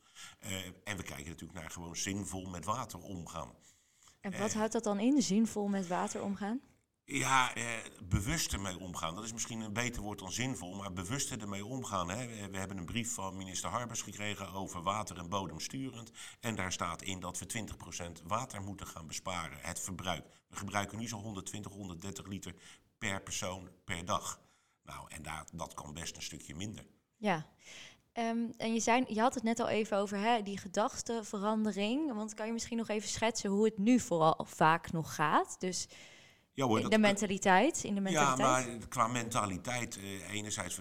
Uh, 0.44 0.66
en 0.66 0.98
we 0.98 1.04
kijken 1.04 1.28
natuurlijk 1.28 1.60
naar 1.60 1.72
gewoon 1.72 1.96
zinvol 1.96 2.50
met 2.50 2.66
water 2.66 3.00
omgaan. 3.00 3.52
En 4.22 4.32
wat 4.40 4.50
uh, 4.50 4.56
houdt 4.56 4.74
dat 4.74 4.84
dan 4.84 5.00
in, 5.00 5.22
zinvol 5.22 5.68
met 5.68 5.88
water 5.88 6.24
omgaan? 6.24 6.62
Ja, 7.14 7.56
eh, 7.56 7.64
bewust 8.04 8.54
ermee 8.54 8.80
omgaan. 8.80 9.16
Dat 9.16 9.24
is 9.24 9.34
misschien 9.34 9.60
een 9.60 9.74
beter 9.74 10.02
woord 10.02 10.20
dan 10.20 10.32
zinvol, 10.32 10.76
maar 10.76 10.94
bewust 10.94 11.32
ermee 11.32 11.66
omgaan. 11.66 12.10
Hè. 12.10 12.50
We, 12.50 12.58
hebben 12.58 12.78
een 12.78 12.86
brief 12.86 13.14
van 13.14 13.38
minister 13.38 13.70
Harbers 13.70 14.02
gekregen 14.02 14.54
over 14.54 14.84
water 14.84 15.18
en 15.18 15.30
bodemsturend. 15.30 16.12
En 16.40 16.56
daar 16.56 16.72
staat 16.72 17.02
in 17.02 17.20
dat 17.20 17.40
we 17.40 17.66
20% 18.20 18.24
water 18.24 18.62
moeten 18.62 18.88
gaan 18.88 19.08
besparen, 19.08 19.58
het 19.62 19.80
verbruik. 19.80 20.26
We 20.48 20.56
gebruiken 20.56 20.98
nu 20.98 21.08
zo'n 21.08 21.22
120, 21.22 21.72
130 21.72 22.28
liter 22.28 22.56
per 22.98 23.22
persoon 23.22 23.70
per 23.86 24.06
dag. 24.06 24.42
Nou, 24.84 25.06
en 25.10 25.22
daar, 25.22 25.48
dat 25.54 25.74
kan 25.74 25.94
best 25.94 26.16
een 26.16 26.22
stukje 26.22 26.56
minder. 26.56 26.86
Ja, 27.18 27.46
um, 28.14 28.54
en 28.58 28.74
je, 28.74 28.80
zei, 28.80 29.04
je 29.08 29.20
had 29.20 29.34
het 29.34 29.44
net 29.44 29.60
al 29.60 29.70
even 29.70 29.98
over 29.98 30.18
hè, 30.18 30.42
die 30.42 30.58
gedachteverandering. 30.58 32.14
Want 32.14 32.34
kan 32.34 32.46
je 32.46 32.54
misschien 32.54 32.78
nog 32.78 32.90
even 32.90 33.10
schetsen 33.10 33.50
hoe 33.50 33.66
het 33.66 33.78
nu 33.78 34.00
vooral 34.00 34.46
vaak 34.48 34.92
nog 34.92 35.16
gaat? 35.16 35.56
Dus 35.60 35.88
Ja, 36.62 36.68
hoor, 36.68 36.76
in 36.78 36.84
dat- 36.84 36.92
de 36.92 36.98
mentaliteit? 37.00 37.84
In 37.84 37.96
de 37.96 38.02
mentaliteit? 38.02 38.66
Ja, 38.66 38.76
maar 38.78 38.88
qua 38.88 39.08
mentaliteit, 39.08 39.98
eh, 39.98 40.30
enerzijds, 40.32 40.80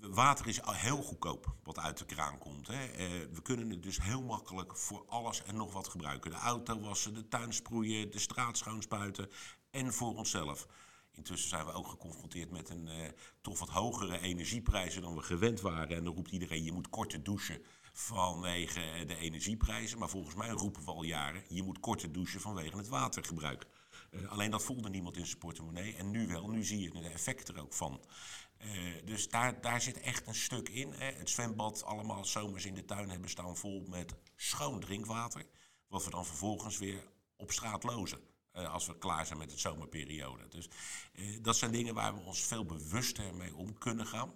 water 0.00 0.46
is 0.46 0.62
al 0.62 0.72
heel 0.74 1.02
goedkoop 1.02 1.54
wat 1.62 1.78
uit 1.78 1.98
de 1.98 2.04
kraan 2.04 2.38
komt. 2.38 2.66
Hè. 2.66 2.84
Eh, 2.86 3.06
we 3.32 3.42
kunnen 3.42 3.70
het 3.70 3.82
dus 3.82 4.02
heel 4.02 4.22
makkelijk 4.22 4.76
voor 4.76 5.04
alles 5.08 5.42
en 5.44 5.56
nog 5.56 5.72
wat 5.72 5.88
gebruiken. 5.88 6.30
De 6.30 6.36
auto 6.36 6.80
wassen, 6.80 7.14
de 7.14 7.28
tuin 7.28 7.52
sproeien, 7.52 8.10
de 8.10 8.18
straat 8.18 8.56
schoonspuiten 8.58 9.30
en 9.70 9.92
voor 9.92 10.14
onszelf. 10.16 10.66
Intussen 11.12 11.48
zijn 11.48 11.64
we 11.66 11.72
ook 11.72 11.88
geconfronteerd 11.88 12.50
met 12.50 12.70
een 12.70 12.88
eh, 12.88 13.08
toch 13.40 13.58
wat 13.58 13.68
hogere 13.68 14.20
energieprijzen 14.20 15.02
dan 15.02 15.14
we 15.14 15.22
gewend 15.22 15.60
waren. 15.60 15.96
En 15.96 16.04
dan 16.04 16.14
roept 16.14 16.30
iedereen, 16.30 16.64
je 16.64 16.72
moet 16.72 16.88
korter 16.88 17.22
douchen 17.22 17.62
vanwege 17.92 19.04
de 19.06 19.16
energieprijzen. 19.16 19.98
Maar 19.98 20.08
volgens 20.08 20.34
mij 20.34 20.48
roepen 20.48 20.84
we 20.84 20.90
al 20.90 21.02
jaren, 21.02 21.42
je 21.48 21.62
moet 21.62 21.80
korter 21.80 22.12
douchen 22.12 22.40
vanwege 22.40 22.76
het 22.76 22.88
watergebruik. 22.88 23.66
Eh, 24.10 24.30
alleen 24.30 24.50
dat 24.50 24.62
voelde 24.62 24.88
niemand 24.88 25.16
in 25.16 25.26
zijn 25.26 25.38
portemonnee. 25.38 25.96
En 25.96 26.10
nu 26.10 26.26
wel, 26.26 26.48
nu 26.48 26.64
zie 26.64 26.80
je 26.80 26.90
de 26.90 27.08
effect 27.08 27.48
er 27.48 27.60
ook 27.60 27.72
van. 27.72 28.04
Eh, 28.56 28.70
dus 29.04 29.28
daar, 29.28 29.60
daar 29.60 29.80
zit 29.80 30.00
echt 30.00 30.26
een 30.26 30.34
stuk 30.34 30.68
in. 30.68 30.92
Hè. 30.92 31.12
Het 31.12 31.30
zwembad, 31.30 31.84
allemaal 31.84 32.24
zomers 32.24 32.64
in 32.64 32.74
de 32.74 32.84
tuin 32.84 33.10
hebben 33.10 33.30
staan 33.30 33.56
vol 33.56 33.84
met 33.88 34.14
schoon 34.36 34.80
drinkwater. 34.80 35.46
Wat 35.88 36.04
we 36.04 36.10
dan 36.10 36.26
vervolgens 36.26 36.78
weer 36.78 37.08
op 37.36 37.50
straat 37.50 37.82
lozen. 37.82 38.20
eh, 38.52 38.72
als 38.72 38.86
we 38.86 38.98
klaar 38.98 39.26
zijn 39.26 39.38
met 39.38 39.50
het 39.50 39.60
zomerperiode. 39.60 40.48
Dus 40.48 40.68
dat 41.40 41.56
zijn 41.56 41.72
dingen 41.72 41.94
waar 41.94 42.14
we 42.14 42.20
ons 42.20 42.40
veel 42.40 42.64
bewuster 42.64 43.34
mee 43.34 43.56
om 43.56 43.78
kunnen 43.78 44.06
gaan. 44.06 44.32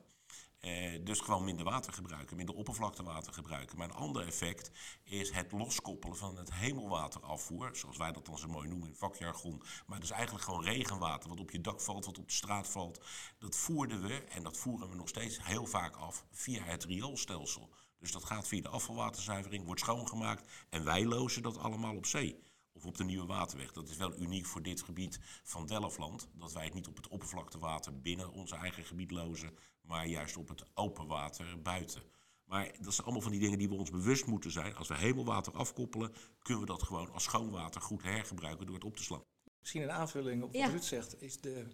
Eh, 0.62 0.98
dus 1.04 1.20
gewoon 1.20 1.44
minder 1.44 1.64
water 1.64 1.92
gebruiken, 1.92 2.36
minder 2.36 2.54
oppervlaktewater 2.54 3.32
gebruiken. 3.32 3.78
Maar 3.78 3.88
een 3.88 3.94
ander 3.94 4.26
effect 4.26 4.70
is 5.02 5.30
het 5.30 5.52
loskoppelen 5.52 6.16
van 6.16 6.36
het 6.36 6.52
hemelwaterafvoer. 6.52 7.76
Zoals 7.76 7.96
wij 7.96 8.12
dat 8.12 8.26
dan 8.26 8.38
zo 8.38 8.48
mooi 8.48 8.68
noemen 8.68 8.88
in 8.88 8.94
vakjargon. 8.94 9.62
Maar 9.86 9.96
dat 9.98 10.08
is 10.08 10.10
eigenlijk 10.10 10.44
gewoon 10.44 10.64
regenwater 10.64 11.28
wat 11.28 11.40
op 11.40 11.50
je 11.50 11.60
dak 11.60 11.80
valt, 11.80 12.04
wat 12.04 12.18
op 12.18 12.28
de 12.28 12.34
straat 12.34 12.68
valt. 12.68 13.04
Dat 13.38 13.56
voerden 13.56 14.02
we, 14.02 14.14
en 14.14 14.42
dat 14.42 14.56
voeren 14.56 14.88
we 14.88 14.96
nog 14.96 15.08
steeds 15.08 15.44
heel 15.44 15.66
vaak 15.66 15.96
af, 15.96 16.26
via 16.30 16.62
het 16.62 16.84
rioolstelsel. 16.84 17.70
Dus 17.98 18.12
dat 18.12 18.24
gaat 18.24 18.48
via 18.48 18.62
de 18.62 18.68
afvalwaterzuivering, 18.68 19.64
wordt 19.64 19.80
schoongemaakt. 19.80 20.66
En 20.70 20.84
wij 20.84 21.04
lozen 21.04 21.42
dat 21.42 21.58
allemaal 21.58 21.96
op 21.96 22.06
zee. 22.06 22.51
Of 22.82 22.88
op 22.88 22.96
de 22.96 23.04
Nieuwe 23.04 23.26
Waterweg. 23.26 23.72
Dat 23.72 23.88
is 23.88 23.96
wel 23.96 24.18
uniek 24.18 24.46
voor 24.46 24.62
dit 24.62 24.82
gebied 24.82 25.18
van 25.42 25.66
Delfland. 25.66 26.28
Dat 26.34 26.52
wij 26.52 26.64
het 26.64 26.74
niet 26.74 26.88
op 26.88 26.96
het 26.96 27.08
oppervlaktewater 27.08 28.00
binnen 28.00 28.32
ons 28.32 28.52
eigen 28.52 28.84
gebied 28.84 29.10
lozen. 29.10 29.56
Maar 29.82 30.06
juist 30.06 30.36
op 30.36 30.48
het 30.48 30.64
open 30.74 31.06
water 31.06 31.62
buiten. 31.62 32.02
Maar 32.44 32.72
dat 32.80 32.94
zijn 32.94 33.06
allemaal 33.06 33.22
van 33.22 33.32
die 33.32 33.40
dingen 33.40 33.58
die 33.58 33.68
we 33.68 33.74
ons 33.74 33.90
bewust 33.90 34.26
moeten 34.26 34.50
zijn. 34.50 34.74
Als 34.74 34.88
we 34.88 34.96
hemelwater 34.96 35.52
afkoppelen, 35.52 36.14
kunnen 36.42 36.62
we 36.62 36.68
dat 36.68 36.82
gewoon 36.82 37.12
als 37.12 37.22
schoonwater 37.22 37.80
goed 37.80 38.02
hergebruiken 38.02 38.66
door 38.66 38.74
het 38.74 38.84
op 38.84 38.96
te 38.96 39.02
slaan. 39.02 39.24
Misschien 39.60 39.82
een 39.82 39.90
aanvulling 39.90 40.42
op 40.42 40.52
wat 40.52 40.60
Ja. 40.60 40.68
Ruud 40.68 40.82
zegt, 40.82 41.22
is 41.22 41.40
de, 41.40 41.66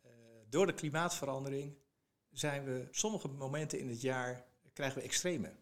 eh, 0.00 0.10
door 0.48 0.66
de 0.66 0.74
klimaatverandering 0.74 1.76
zijn 2.30 2.64
we 2.64 2.88
sommige 2.90 3.28
momenten 3.28 3.78
in 3.78 3.88
het 3.88 4.00
jaar 4.00 4.46
krijgen 4.72 4.98
we 4.98 5.04
extreme. 5.04 5.52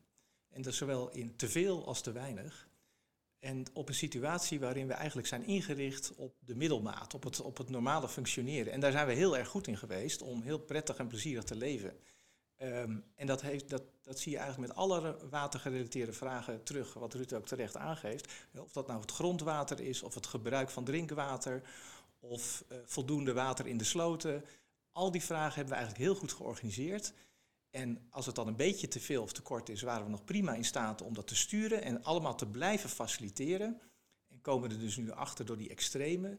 En 0.49 0.63
dat 0.63 0.75
zowel 0.75 1.11
in 1.11 1.37
te 1.37 1.49
veel 1.49 1.87
als 1.87 2.01
te 2.01 2.13
weinig. 2.13 2.71
En 3.43 3.65
op 3.73 3.89
een 3.89 3.95
situatie 3.95 4.61
waarin 4.61 4.87
we 4.87 4.93
eigenlijk 4.93 5.29
zijn 5.29 5.45
ingericht 5.45 6.15
op 6.15 6.35
de 6.45 6.55
middelmaat, 6.55 7.15
op 7.15 7.23
het, 7.23 7.41
op 7.41 7.57
het 7.57 7.69
normale 7.69 8.09
functioneren. 8.09 8.73
En 8.73 8.81
daar 8.81 8.93
zijn 8.93 9.07
we 9.07 9.13
heel 9.13 9.37
erg 9.37 9.49
goed 9.49 9.67
in 9.67 9.77
geweest 9.77 10.23
om 10.23 10.43
heel 10.43 10.59
prettig 10.59 10.97
en 10.97 11.07
plezierig 11.07 11.45
te 11.45 11.57
leven. 11.57 11.97
Ehm, 12.57 12.97
en 13.15 13.27
dat, 13.27 13.41
heeft, 13.41 13.71
dat, 13.71 13.83
dat 14.03 14.19
zie 14.19 14.33
je 14.33 14.39
eigenlijk 14.39 14.69
met 14.69 14.79
alle 14.79 15.17
watergerelateerde 15.31 16.13
vragen 16.13 16.63
terug, 16.63 16.95
wat 16.95 17.15
Ruud 17.15 17.33
ook 17.33 17.47
terecht 17.47 17.77
aangeeft. 17.77 18.33
Of 18.59 18.73
dat 18.73 18.87
nou 18.87 19.01
het 19.01 19.11
grondwater 19.11 19.81
is, 19.81 20.03
of 20.03 20.15
het 20.15 20.27
gebruik 20.27 20.71
van 20.71 20.85
drinkwater, 20.85 21.63
of 22.19 22.65
eh, 22.69 22.79
voldoende 22.85 23.33
water 23.33 23.67
in 23.67 23.79
de 23.79 23.85
sloten. 23.85 24.45
Al 24.93 25.11
die 25.11 25.23
vragen 25.23 25.55
hebben 25.55 25.73
we 25.73 25.81
eigenlijk 25.81 26.05
heel 26.05 26.15
goed 26.15 26.33
georganiseerd. 26.33 27.13
En 27.73 28.07
als 28.11 28.27
het 28.27 28.35
dan 28.35 28.47
een 28.47 28.57
beetje 28.57 28.89
te 28.89 29.01
veel 29.01 29.23
of 29.23 29.33
te 29.33 29.43
kort 29.43 29.69
is, 29.69 29.83
waren 29.83 30.05
we 30.05 30.11
nog 30.11 30.25
prima 30.25 30.55
in 30.55 30.65
staat 30.65 31.03
om 31.03 31.15
dat 31.15 31.27
te 31.27 31.37
sturen 31.37 31.83
en 31.83 32.03
allemaal 32.03 32.37
te 32.37 32.47
blijven 32.47 32.91
faciliteren. 32.91 33.81
En 34.29 34.41
komen 34.41 34.71
er 34.71 34.79
dus 34.79 34.97
nu 34.97 35.11
achter 35.11 35.47
door 35.47 35.57
die 35.57 35.71
extreme, 35.71 36.39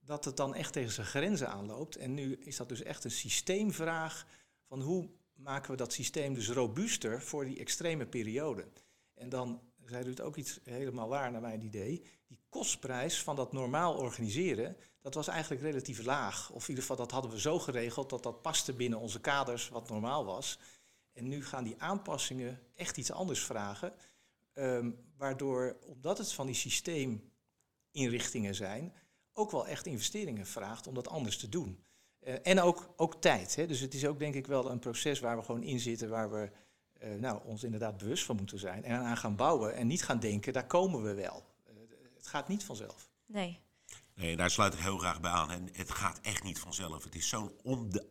dat 0.00 0.24
het 0.24 0.36
dan 0.36 0.54
echt 0.54 0.72
tegen 0.72 0.92
zijn 0.92 1.06
grenzen 1.06 1.48
aanloopt. 1.48 1.96
En 1.96 2.14
nu 2.14 2.34
is 2.34 2.56
dat 2.56 2.68
dus 2.68 2.82
echt 2.82 3.04
een 3.04 3.10
systeemvraag 3.10 4.26
van 4.68 4.80
hoe 4.80 5.10
maken 5.34 5.70
we 5.70 5.76
dat 5.76 5.92
systeem 5.92 6.34
dus 6.34 6.48
robuuster 6.48 7.22
voor 7.22 7.44
die 7.44 7.58
extreme 7.58 8.06
periode. 8.06 8.68
En 9.14 9.28
dan 9.28 9.60
zei 9.84 10.04
Ruud 10.04 10.20
ook 10.20 10.36
iets 10.36 10.60
helemaal 10.64 11.08
waar 11.08 11.30
naar 11.30 11.40
mijn 11.40 11.62
idee. 11.62 12.04
Die 12.26 12.40
kostprijs 12.48 13.22
van 13.22 13.36
dat 13.36 13.52
normaal 13.52 13.96
organiseren, 13.96 14.76
dat 15.04 15.14
was 15.14 15.28
eigenlijk 15.28 15.62
relatief 15.62 16.04
laag. 16.04 16.50
Of 16.50 16.62
in 16.62 16.68
ieder 16.68 16.82
geval, 16.82 16.96
dat 16.96 17.10
hadden 17.10 17.30
we 17.30 17.40
zo 17.40 17.58
geregeld 17.58 18.10
dat 18.10 18.22
dat 18.22 18.42
paste 18.42 18.72
binnen 18.72 18.98
onze 18.98 19.20
kaders 19.20 19.68
wat 19.68 19.88
normaal 19.88 20.24
was. 20.24 20.58
En 21.12 21.28
nu 21.28 21.44
gaan 21.44 21.64
die 21.64 21.74
aanpassingen 21.78 22.60
echt 22.74 22.96
iets 22.96 23.12
anders 23.12 23.44
vragen. 23.44 23.92
Ehm, 24.52 24.90
waardoor, 25.16 25.76
omdat 25.86 26.18
het 26.18 26.32
van 26.32 26.46
die 26.46 26.54
systeeminrichtingen 26.54 28.54
zijn, 28.54 28.92
ook 29.32 29.50
wel 29.50 29.66
echt 29.66 29.86
investeringen 29.86 30.46
vraagt 30.46 30.86
om 30.86 30.94
dat 30.94 31.08
anders 31.08 31.38
te 31.38 31.48
doen. 31.48 31.84
Eh, 32.18 32.34
en 32.42 32.60
ook, 32.60 32.92
ook 32.96 33.20
tijd. 33.20 33.56
Hè? 33.56 33.66
Dus 33.66 33.80
het 33.80 33.94
is 33.94 34.06
ook 34.06 34.18
denk 34.18 34.34
ik 34.34 34.46
wel 34.46 34.70
een 34.70 34.78
proces 34.78 35.20
waar 35.20 35.36
we 35.36 35.42
gewoon 35.42 35.62
in 35.62 35.80
zitten, 35.80 36.08
waar 36.08 36.30
we 36.30 36.50
eh, 36.92 37.14
nou, 37.14 37.40
ons 37.44 37.64
inderdaad 37.64 37.96
bewust 37.96 38.24
van 38.24 38.36
moeten 38.36 38.58
zijn 38.58 38.84
en 38.84 39.00
aan 39.00 39.16
gaan 39.16 39.36
bouwen 39.36 39.74
en 39.74 39.86
niet 39.86 40.04
gaan 40.04 40.20
denken, 40.20 40.52
daar 40.52 40.66
komen 40.66 41.02
we 41.02 41.14
wel. 41.14 41.44
Eh, 41.64 41.74
het 42.14 42.26
gaat 42.26 42.48
niet 42.48 42.64
vanzelf. 42.64 43.10
Nee. 43.26 43.63
Nee, 44.14 44.36
daar 44.36 44.50
sluit 44.50 44.74
ik 44.74 44.80
heel 44.80 44.98
graag 44.98 45.20
bij 45.20 45.30
aan. 45.30 45.50
En 45.50 45.68
het 45.72 45.90
gaat 45.90 46.20
echt 46.20 46.42
niet 46.42 46.58
vanzelf. 46.58 47.04
Het 47.04 47.14
is 47.14 47.28
zo'n 47.28 47.52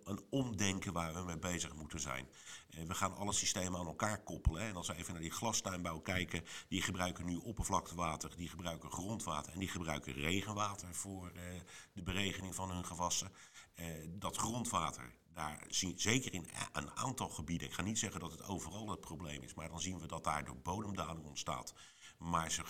een 0.04 0.22
omdenken 0.30 0.94
waar 0.94 1.14
we 1.14 1.22
mee 1.22 1.40
bezig 1.40 1.76
moeten 1.76 2.00
zijn. 2.00 2.28
Eh, 2.70 2.84
we 2.84 2.94
gaan 2.94 3.16
alle 3.16 3.34
systemen 3.34 3.80
aan 3.80 3.88
elkaar 3.88 4.24
koppelen. 4.24 4.62
En 4.62 4.76
als 4.76 4.88
we 4.88 4.96
even 4.96 5.14
naar 5.14 5.22
die 5.22 5.32
glastuinbouw 5.32 6.00
kijken, 6.00 6.46
die 6.68 6.82
gebruiken 6.82 7.26
nu 7.26 7.36
oppervlaktewater, 7.36 8.36
die 8.36 8.50
gebruiken 8.50 8.92
grondwater 8.92 9.54
en 9.54 9.60
die 9.60 9.68
gebruiken 9.68 10.14
regenwater 10.14 10.96
voor 10.96 11.32
eh, 11.32 11.44
de 11.94 12.04
beregening 12.04 12.56
van 12.56 12.72
hun 12.72 12.86
gewassen. 12.86 13.32
Eh, 13.76 13.86
dat 14.10 14.38
grondwater, 14.38 15.16
daar 15.34 15.66
zien 15.68 16.00
zeker 16.00 16.34
in 16.34 16.48
een 16.72 16.92
aantal 16.92 17.30
gebieden, 17.30 17.68
ik 17.68 17.74
ga 17.74 17.82
niet 17.82 18.00
zeggen 18.00 18.20
dat 18.20 18.32
het 18.32 18.44
overal 18.44 18.90
het 18.90 19.00
probleem 19.00 19.42
is, 19.42 19.54
maar 19.54 19.70
dan 19.70 19.82
zien 19.82 20.00
we 20.00 20.08
dat 20.08 20.24
daar 20.24 20.46
door 20.46 20.58
bodemdaling 20.58 21.26
ontstaat. 21.26 21.74
Maar 22.18 22.52
ze, 22.52 22.64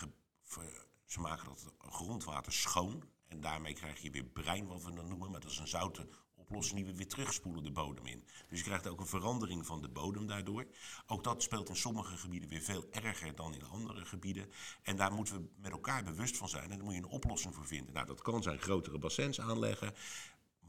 ze 1.06 1.20
maken 1.20 1.46
dat 1.46 1.74
grondwater 1.78 2.54
schoon. 2.54 3.12
En 3.34 3.42
daarmee 3.42 3.74
krijg 3.74 4.02
je 4.02 4.12
weer 4.12 4.24
brein, 4.24 4.68
wat 4.68 4.84
we 4.84 4.94
dan 4.94 5.08
noemen. 5.08 5.32
Maar 5.32 5.40
dat 5.40 5.52
is 5.52 5.58
een 5.58 5.68
zoute 5.68 6.08
oplossing 6.36 6.76
die 6.76 6.86
we 6.86 6.96
weer 6.96 7.08
terugspoelen 7.08 7.64
de 7.64 7.72
bodem 7.72 8.06
in. 8.06 8.24
Dus 8.50 8.58
je 8.60 8.66
krijgt 8.66 8.88
ook 8.88 9.00
een 9.00 9.08
verandering 9.08 9.66
van 9.66 9.82
de 9.82 9.90
bodem 9.90 10.28
daardoor. 10.28 10.68
Ook 11.08 11.24
dat 11.24 11.44
speelt 11.44 11.70
in 11.70 11.76
sommige 11.76 12.18
gebieden 12.18 12.50
weer 12.50 12.62
veel 12.62 12.88
erger 12.92 13.36
dan 13.36 13.54
in 13.54 13.64
andere 13.66 14.06
gebieden. 14.06 14.52
En 14.84 14.96
daar 14.96 15.14
moeten 15.14 15.36
we 15.36 15.50
met 15.56 15.72
elkaar 15.72 16.04
bewust 16.04 16.38
van 16.38 16.50
zijn. 16.50 16.64
En 16.72 16.78
daar 16.78 16.84
moet 16.86 16.94
je 16.94 17.00
een 17.00 17.06
oplossing 17.08 17.56
voor 17.56 17.66
vinden. 17.68 17.94
Nou, 17.94 18.06
dat 18.06 18.22
kan 18.22 18.44
zijn 18.44 18.60
grotere 18.60 18.98
bassins 18.98 19.40
aanleggen. 19.42 19.94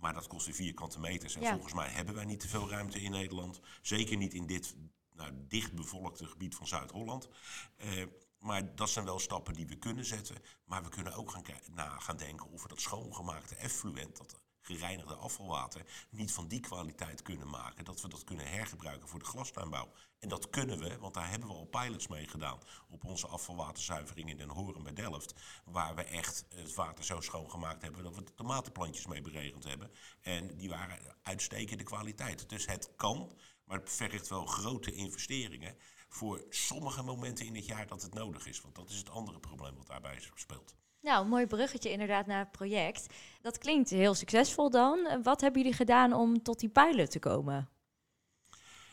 Maar 0.00 0.14
dat 0.14 0.26
kost 0.26 0.46
weer 0.46 0.54
vierkante 0.54 1.00
meters. 1.00 1.34
En 1.34 1.42
Ja. 1.42 1.52
volgens 1.52 1.74
mij 1.74 1.88
hebben 1.88 2.14
wij 2.14 2.24
niet 2.24 2.40
te 2.40 2.48
veel 2.48 2.70
ruimte 2.70 3.00
in 3.02 3.10
Nederland. 3.10 3.60
Zeker 3.82 4.16
niet 4.16 4.34
in 4.34 4.46
dit 4.46 4.76
nou, 5.14 5.32
dichtbevolkte 5.48 6.26
gebied 6.26 6.54
van 6.54 6.66
Zuid-Holland. 6.66 7.28
Eh, 7.76 8.02
maar 8.44 8.74
dat 8.74 8.90
zijn 8.90 9.04
wel 9.04 9.18
stappen 9.18 9.54
die 9.54 9.66
we 9.66 9.76
kunnen 9.76 10.04
zetten. 10.04 10.36
Maar 10.64 10.82
we 10.82 10.88
kunnen 10.88 11.14
ook 11.14 11.30
gaan, 11.30 11.42
na 11.72 11.98
gaan 11.98 12.16
denken 12.16 12.50
of 12.50 12.62
we 12.62 12.68
dat 12.68 12.80
schoongemaakte 12.80 13.54
effluent, 13.54 14.16
dat 14.16 14.40
gereinigde 14.60 15.14
afvalwater, 15.14 15.82
niet 16.10 16.32
van 16.32 16.48
die 16.48 16.60
kwaliteit 16.60 17.22
kunnen 17.22 17.50
maken. 17.50 17.84
Dat 17.84 18.00
we 18.00 18.08
dat 18.08 18.24
kunnen 18.24 18.46
hergebruiken 18.50 19.08
voor 19.08 19.18
de 19.18 19.24
glastuinbouw. 19.24 19.92
En 20.18 20.28
dat 20.28 20.50
kunnen 20.50 20.78
we, 20.78 20.98
want 20.98 21.14
daar 21.14 21.30
hebben 21.30 21.48
we 21.48 21.54
al 21.54 21.64
pilots 21.64 22.06
mee 22.06 22.26
gedaan. 22.26 22.58
Op 22.88 23.04
onze 23.04 23.26
afvalwaterzuivering 23.26 24.30
in 24.30 24.36
Den 24.36 24.48
Horen 24.48 24.82
bij 24.82 24.92
Delft. 24.92 25.34
Waar 25.64 25.94
we 25.94 26.02
echt 26.02 26.46
het 26.48 26.74
water 26.74 27.04
zo 27.04 27.20
schoongemaakt 27.20 27.82
hebben 27.82 28.02
dat 28.02 28.14
we 28.14 28.22
de 28.22 28.34
tomatenplantjes 28.34 29.06
mee 29.06 29.20
beregend 29.20 29.64
hebben. 29.64 29.90
En 30.20 30.56
die 30.56 30.68
waren 30.68 31.16
uitstekende 31.22 31.84
kwaliteit. 31.84 32.48
Dus 32.48 32.66
het 32.66 32.90
kan, 32.96 33.32
maar 33.64 33.78
het 33.78 33.92
vergt 33.92 34.28
wel 34.28 34.46
grote 34.46 34.92
investeringen 34.92 35.76
voor 36.08 36.44
sommige 36.48 37.02
momenten 37.02 37.46
in 37.46 37.54
het 37.54 37.66
jaar 37.66 37.86
dat 37.86 38.02
het 38.02 38.14
nodig 38.14 38.46
is. 38.46 38.60
Want 38.60 38.74
dat 38.74 38.90
is 38.90 38.96
het 38.96 39.10
andere 39.10 39.40
probleem 39.40 39.76
wat 39.76 39.86
daarbij 39.86 40.30
speelt. 40.34 40.74
Nou, 41.00 41.24
een 41.24 41.30
mooi 41.30 41.46
bruggetje 41.46 41.90
inderdaad 41.90 42.26
naar 42.26 42.38
het 42.38 42.52
project. 42.52 43.06
Dat 43.40 43.58
klinkt 43.58 43.90
heel 43.90 44.14
succesvol 44.14 44.70
dan. 44.70 45.22
Wat 45.22 45.40
hebben 45.40 45.62
jullie 45.62 45.76
gedaan 45.76 46.12
om 46.12 46.42
tot 46.42 46.60
die 46.60 46.68
pilot 46.68 47.10
te 47.10 47.18
komen? 47.18 47.68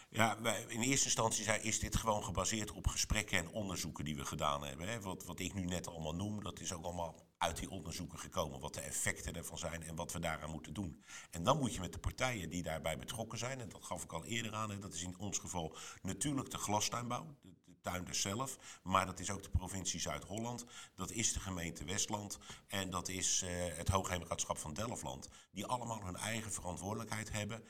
Ja, 0.10 0.42
wij, 0.42 0.66
in 0.68 0.82
eerste 0.82 1.06
instantie 1.06 1.44
zei, 1.44 1.62
is 1.62 1.80
dit 1.80 1.96
gewoon 1.96 2.24
gebaseerd 2.24 2.72
op 2.72 2.88
gesprekken 2.88 3.38
en 3.38 3.50
onderzoeken 3.50 4.06
die 4.06 4.16
we 4.16 4.26
gedaan 4.26 4.64
hebben. 4.64 4.88
Hè. 4.88 5.02
Wat, 5.02 5.26
wat 5.26 5.40
ik 5.40 5.54
nu 5.54 5.66
net 5.66 5.88
allemaal 5.88 6.16
noem, 6.16 6.44
dat 6.44 6.60
is 6.60 6.74
ook 6.74 6.84
allemaal 6.84 7.16
uit 7.42 7.58
die 7.58 7.70
onderzoeken 7.70 8.20
gekomen. 8.20 8.60
Wat 8.60 8.74
de 8.74 8.82
effecten 8.82 9.36
ervan 9.36 9.58
zijn 9.58 9.84
en 9.84 9.96
wat 9.96 10.12
we 10.12 10.20
daaraan 10.20 10.50
moeten 10.50 10.74
doen. 10.74 11.04
En 11.32 11.44
dan 11.44 11.58
moet 11.58 11.74
je 11.74 11.80
met 11.80 11.94
de 11.94 12.00
partijen 12.00 12.50
die 12.50 12.64
daarbij 12.64 12.98
betrokken 12.98 13.38
zijn, 13.38 13.60
en 13.60 13.70
dat 13.70 13.86
gaf 13.86 14.04
ik 14.04 14.14
al 14.14 14.26
eerder 14.26 14.54
aan, 14.54 14.80
dat 14.80 14.94
is 14.94 15.04
in 15.04 15.18
ons 15.18 15.38
geval 15.38 15.78
natuurlijk 16.02 16.52
de 16.52 16.58
glastuinbouw. 16.58 17.36
De, 17.42 17.50
de 17.66 17.76
tuinders 17.82 18.22
zelf, 18.22 18.80
maar 18.84 19.06
dat 19.06 19.20
is 19.20 19.32
ook 19.32 19.44
de 19.44 19.50
provincie 19.50 20.00
Zuid-Holland, 20.00 20.66
dat 20.96 21.12
is 21.12 21.34
de 21.34 21.40
gemeente 21.40 21.84
Westland 21.84 22.40
en 22.68 22.90
dat 22.90 23.08
is 23.08 23.44
uh, 23.44 23.50
het 23.78 23.88
Hoogheemraadschap 23.88 24.58
van 24.58 24.74
Delftland, 24.74 25.30
die 25.52 25.66
allemaal 25.66 26.04
hun 26.04 26.16
eigen 26.16 26.52
verantwoordelijkheid 26.52 27.32
hebben 27.32 27.64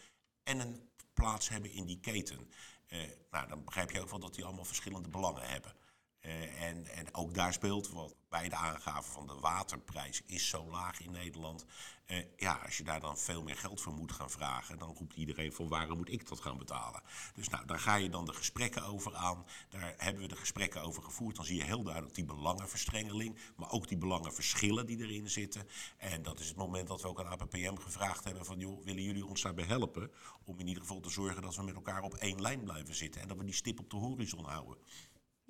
en 0.44 0.60
een 0.60 0.90
plaats 1.14 1.50
hebben 1.50 1.72
in 1.72 1.86
die 1.86 2.00
keten. 2.00 2.52
Uh, 2.88 3.00
nou, 3.32 3.48
dan 3.48 3.64
begrijp 3.64 3.92
je 3.92 4.02
ook 4.02 4.10
wel 4.10 4.20
dat 4.20 4.34
die 4.34 4.46
allemaal 4.46 4.66
verschillende 4.66 5.10
belangen 5.10 5.50
hebben. 5.50 5.74
Uh, 6.22 6.62
en, 6.62 6.88
en 6.88 7.14
ook 7.14 7.34
daar 7.34 7.54
speelt 7.54 7.90
wat 7.90 8.16
bij 8.30 8.50
de 8.50 8.56
aangaven 8.56 9.12
van 9.12 9.28
de 9.28 9.40
waterprijs 9.40 10.22
is 10.26 10.50
zo 10.50 10.70
laag 10.70 11.02
in 11.02 11.12
Nederland. 11.12 11.66
Uh, 12.08 12.18
ja, 12.38 12.60
als 12.66 12.78
je 12.78 12.84
daar 12.84 13.00
dan 13.00 13.18
veel 13.18 13.44
meer 13.44 13.58
geld 13.58 13.82
voor 13.82 13.94
moet 13.94 14.12
gaan 14.12 14.30
vragen, 14.30 14.78
dan 14.78 14.96
roept 14.98 15.16
iedereen 15.16 15.54
van 15.54 15.68
waarom 15.68 15.98
moet 15.98 16.12
ik 16.12 16.28
dat 16.28 16.40
gaan 16.40 16.58
betalen? 16.58 17.02
Dus 17.34 17.50
nou, 17.50 17.66
daar 17.66 17.80
ga 17.80 17.96
je 17.96 18.10
dan 18.10 18.26
de 18.26 18.34
gesprekken 18.34 18.84
over 18.84 19.16
aan. 19.16 19.46
Daar 19.70 19.94
hebben 19.98 20.22
we 20.22 20.28
de 20.28 20.36
gesprekken 20.36 20.82
over 20.82 21.04
gevoerd. 21.04 21.36
Dan 21.36 21.46
zie 21.46 21.58
je 21.58 21.64
heel 21.64 21.84
duidelijk 21.84 22.16
die 22.16 22.26
belangenverstrengeling, 22.26 23.38
maar 23.56 23.72
ook 23.72 23.88
die 23.88 23.98
belangenverschillen 23.98 24.86
die 24.86 24.98
erin 24.98 25.30
zitten. 25.30 25.68
En 25.98 26.24
dat 26.24 26.40
is 26.40 26.48
het 26.48 26.58
moment 26.58 26.88
dat 26.88 27.02
we 27.02 27.08
ook 27.08 27.20
aan 27.20 27.40
APPM 27.40 27.76
gevraagd 27.76 28.24
hebben 28.24 28.46
van 28.46 28.60
joh, 28.60 28.84
willen 28.84 29.04
jullie 29.04 29.26
ons 29.26 29.42
daarbij 29.42 29.66
helpen? 29.66 30.12
Om 30.44 30.60
in 30.60 30.68
ieder 30.68 30.84
geval 30.84 31.00
te 31.00 31.10
zorgen 31.10 31.42
dat 31.42 31.56
we 31.56 31.64
met 31.64 31.76
elkaar 31.76 32.04
op 32.04 32.14
één 32.14 32.42
lijn 32.42 32.64
blijven 32.64 32.96
zitten 32.96 33.22
en 33.22 33.28
dat 33.28 33.38
we 33.38 33.44
die 33.44 33.54
stip 33.54 33.80
op 33.80 33.90
de 33.90 33.96
horizon 33.96 34.46
houden. 34.46 34.78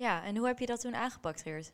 Ja, 0.02 0.24
en 0.24 0.36
hoe 0.36 0.46
heb 0.46 0.58
je 0.58 0.66
dat 0.66 0.80
toen 0.80 0.94
aangepakt, 0.94 1.42
Geert? 1.42 1.72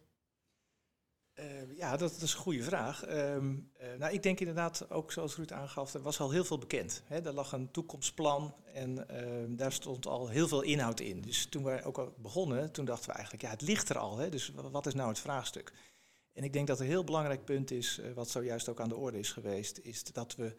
Uh, 1.34 1.76
ja, 1.76 1.96
dat, 1.96 2.20
is 2.20 2.32
een 2.32 2.38
goede 2.38 2.62
vraag. 2.62 3.08
Um, 3.08 3.70
uh, 3.80 3.86
nou, 3.98 4.12
ik 4.12 4.22
denk 4.22 4.40
inderdaad, 4.40 4.90
ook 4.90 5.12
zoals 5.12 5.36
Ruud 5.36 5.52
aangaf, 5.52 5.94
er 5.94 6.02
was 6.02 6.20
al 6.20 6.30
heel 6.30 6.44
veel 6.44 6.58
bekend. 6.58 7.02
Hè. 7.04 7.20
Er 7.20 7.32
lag 7.32 7.52
een 7.52 7.70
toekomstplan 7.70 8.54
en 8.72 9.06
uh, 9.10 9.58
daar 9.58 9.72
stond 9.72 10.06
al 10.06 10.28
heel 10.28 10.48
veel 10.48 10.62
inhoud 10.62 11.00
in. 11.00 11.20
Dus 11.20 11.46
toen 11.46 11.64
we 11.64 11.82
ook 11.82 11.98
al 11.98 12.14
begonnen, 12.16 12.72
toen 12.72 12.84
dachten 12.84 13.08
we 13.08 13.14
eigenlijk, 13.14 13.44
ja, 13.44 13.50
het 13.50 13.62
ligt 13.62 13.88
er 13.88 13.98
al. 13.98 14.18
Hè, 14.18 14.28
dus 14.28 14.52
wat 14.54 14.86
is 14.86 14.94
nou 14.94 15.08
het 15.08 15.18
vraagstuk? 15.18 15.72
En 16.32 16.44
ik 16.44 16.52
denk 16.52 16.66
dat 16.66 16.80
een 16.80 16.86
heel 16.86 17.04
belangrijk 17.04 17.44
punt 17.44 17.70
is, 17.70 18.00
wat 18.14 18.30
zojuist 18.30 18.68
ook 18.68 18.80
aan 18.80 18.88
de 18.88 18.96
orde 18.96 19.18
is 19.18 19.32
geweest, 19.32 19.78
is 19.78 20.04
dat 20.04 20.34
we 20.36 20.54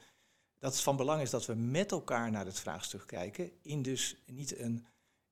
dat 0.60 0.74
het 0.74 0.82
van 0.82 0.96
belang 0.98 1.22
is 1.22 1.30
dat 1.30 1.46
we 1.46 1.54
met 1.54 1.92
elkaar 1.92 2.32
naar 2.32 2.46
het 2.46 2.60
vraagstuk 2.60 3.04
kijken. 3.06 3.52
In 3.62 3.82
dus 3.82 4.16
niet 4.26 4.60
een 4.60 4.86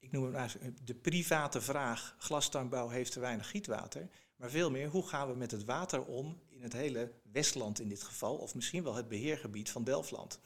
ik 0.08 0.14
noem 0.14 0.24
het 0.24 0.34
maar 0.34 0.56
de 0.84 0.96
private 0.96 1.62
vraag, 1.62 2.16
glastuinbouw 2.18 2.90
heeft 2.90 3.12
te 3.12 3.20
weinig 3.20 3.50
gietwater. 3.50 4.10
Maar 4.36 4.50
veel 4.50 4.72
meer, 4.72 4.88
hoe 4.88 5.08
gaan 5.08 5.28
we 5.28 5.36
met 5.36 5.52
het 5.52 5.64
water 5.64 6.06
om 6.06 6.42
in 6.48 6.62
het 6.62 6.74
hele 6.74 7.12
Westland 7.32 7.80
in 7.80 7.88
dit 7.88 8.04
geval, 8.04 8.38
of 8.38 8.56
misschien 8.56 8.84
wel 8.84 8.96
het 8.96 9.08
beheergebied 9.08 9.70
van 9.70 9.84
Delftland. 9.84 10.40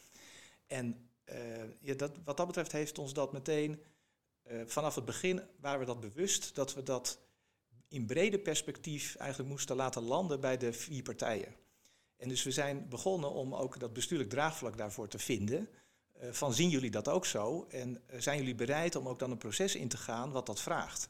En 0.67 1.09
uh, 1.25 1.35
ja, 1.79 1.93
dat, 1.93 2.11
wat 2.23 2.37
dat 2.37 2.47
betreft 2.47 2.71
heeft 2.71 2.97
ons 2.97 3.13
dat 3.13 3.33
meteen, 3.33 3.81
uh, 4.51 4.61
vanaf 4.65 4.95
het 4.95 5.05
begin 5.05 5.41
waren 5.59 5.79
we 5.79 5.85
dat 5.85 5.99
bewust, 5.99 6.55
dat 6.55 6.73
we 6.73 6.83
dat 6.83 7.19
in 7.87 8.05
brede 8.05 8.39
perspectief 8.39 9.15
eigenlijk 9.15 9.49
moesten 9.49 9.75
laten 9.75 10.03
landen 10.03 10.39
bij 10.39 10.57
de 10.57 10.73
vier 10.73 11.03
partijen. 11.03 11.55
En 12.17 12.29
dus 12.29 12.43
we 12.43 12.51
zijn 12.51 12.89
begonnen 12.89 13.31
om 13.31 13.55
ook 13.55 13.79
dat 13.79 13.93
bestuurlijk 13.93 14.29
draagvlak 14.29 14.77
daarvoor 14.77 15.07
te 15.07 15.19
vinden. 15.19 15.69
Eh, 16.21 16.31
van 16.31 16.53
zien 16.53 16.69
jullie 16.69 16.91
dat 16.91 17.07
ook 17.07 17.25
zo? 17.25 17.65
En 17.69 18.01
eh, 18.07 18.19
zijn 18.19 18.37
jullie 18.37 18.55
bereid 18.55 18.95
om 18.95 19.07
ook 19.07 19.19
dan 19.19 19.31
een 19.31 19.37
proces 19.37 19.75
in 19.75 19.87
te 19.87 19.97
gaan 19.97 20.31
wat 20.31 20.45
dat 20.45 20.61
vraagt? 20.61 21.07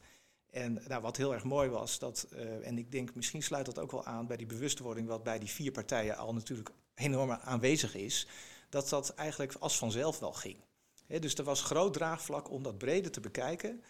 En 0.50 0.82
nou, 0.88 1.02
wat 1.02 1.16
heel 1.16 1.34
erg 1.34 1.44
mooi 1.44 1.68
was, 1.68 1.98
dat, 1.98 2.28
uh, 2.32 2.66
en 2.66 2.78
ik 2.78 2.92
denk 2.92 3.14
misschien 3.14 3.42
sluit 3.42 3.66
dat 3.66 3.78
ook 3.78 3.90
wel 3.90 4.04
aan 4.04 4.26
bij 4.26 4.36
die 4.36 4.46
bewustwording 4.46 5.08
wat 5.08 5.22
bij 5.22 5.38
die 5.38 5.50
vier 5.50 5.72
partijen 5.72 6.16
al 6.16 6.34
natuurlijk 6.34 6.70
enorm 6.94 7.30
aanwezig 7.30 7.94
is, 7.94 8.26
dat 8.68 8.88
dat 8.88 9.14
eigenlijk 9.14 9.54
als 9.54 9.78
vanzelf 9.78 10.18
wel 10.18 10.32
ging. 10.32 10.56
Dus 11.06 11.34
er 11.34 11.44
was 11.44 11.62
groot 11.62 11.92
draagvlak 11.92 12.50
om 12.50 12.62
dat 12.62 12.78
breder 12.78 13.10
te 13.10 13.20
bekijken 13.20 13.82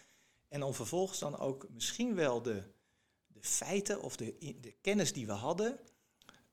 en 0.47 0.63
om 0.63 0.73
vervolgens 0.73 1.19
dan 1.19 1.39
ook 1.39 1.67
misschien 1.69 2.15
wel 2.15 2.41
de, 2.41 2.63
de 3.27 3.41
feiten 3.41 4.01
of 4.01 4.15
de, 4.15 4.35
de 4.61 4.75
kennis 4.81 5.13
die 5.13 5.25
we 5.25 5.31
hadden, 5.31 5.79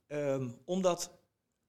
um, 0.08 0.58
om 0.64 0.82
dat 0.82 1.19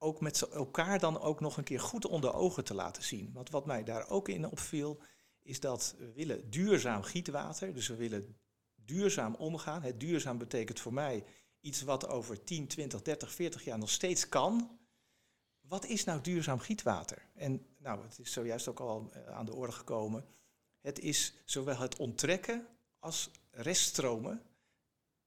ook 0.03 0.22
met 0.22 0.41
elkaar 0.41 1.00
dan 1.00 1.20
ook 1.20 1.39
nog 1.39 1.58
een 1.58 1.63
keer 1.63 1.79
goed 1.79 2.05
onder 2.05 2.34
ogen 2.34 2.63
te 2.63 2.74
laten 2.74 3.03
zien. 3.03 3.31
Want 3.34 3.50
wat 3.50 3.65
mij 3.65 3.84
daar 3.84 4.10
ook 4.10 4.29
in 4.29 4.46
opviel, 4.46 5.01
is 5.41 5.60
dat 5.60 5.96
we 5.98 6.12
willen 6.12 6.50
duurzaam 6.50 7.03
gietwater. 7.03 7.74
Dus 7.74 7.88
we 7.88 7.96
willen 7.96 8.38
duurzaam 8.75 9.36
omgaan. 9.36 9.81
Het 9.81 10.00
duurzaam 10.00 10.38
betekent 10.38 10.79
voor 10.79 10.93
mij 10.93 11.24
iets 11.60 11.81
wat 11.81 12.08
over 12.08 12.43
10, 12.43 12.67
20, 12.67 13.01
30, 13.01 13.31
40 13.31 13.63
jaar 13.63 13.77
nog 13.77 13.89
steeds 13.89 14.29
kan. 14.29 14.79
Wat 15.62 15.86
is 15.86 16.03
nou 16.03 16.22
duurzaam 16.22 16.60
gietwater? 16.60 17.29
En 17.34 17.65
nou, 17.77 18.03
het 18.03 18.20
is 18.20 18.31
zojuist 18.31 18.67
ook 18.67 18.79
al 18.79 19.10
eh, 19.12 19.27
aan 19.27 19.46
de 19.46 19.53
orde 19.53 19.74
gekomen. 19.74 20.25
Het 20.79 21.00
is 21.00 21.34
zowel 21.46 21.77
het 21.77 21.96
onttrekken 21.96 22.67
als 23.00 23.31
reststromen. 23.51 24.41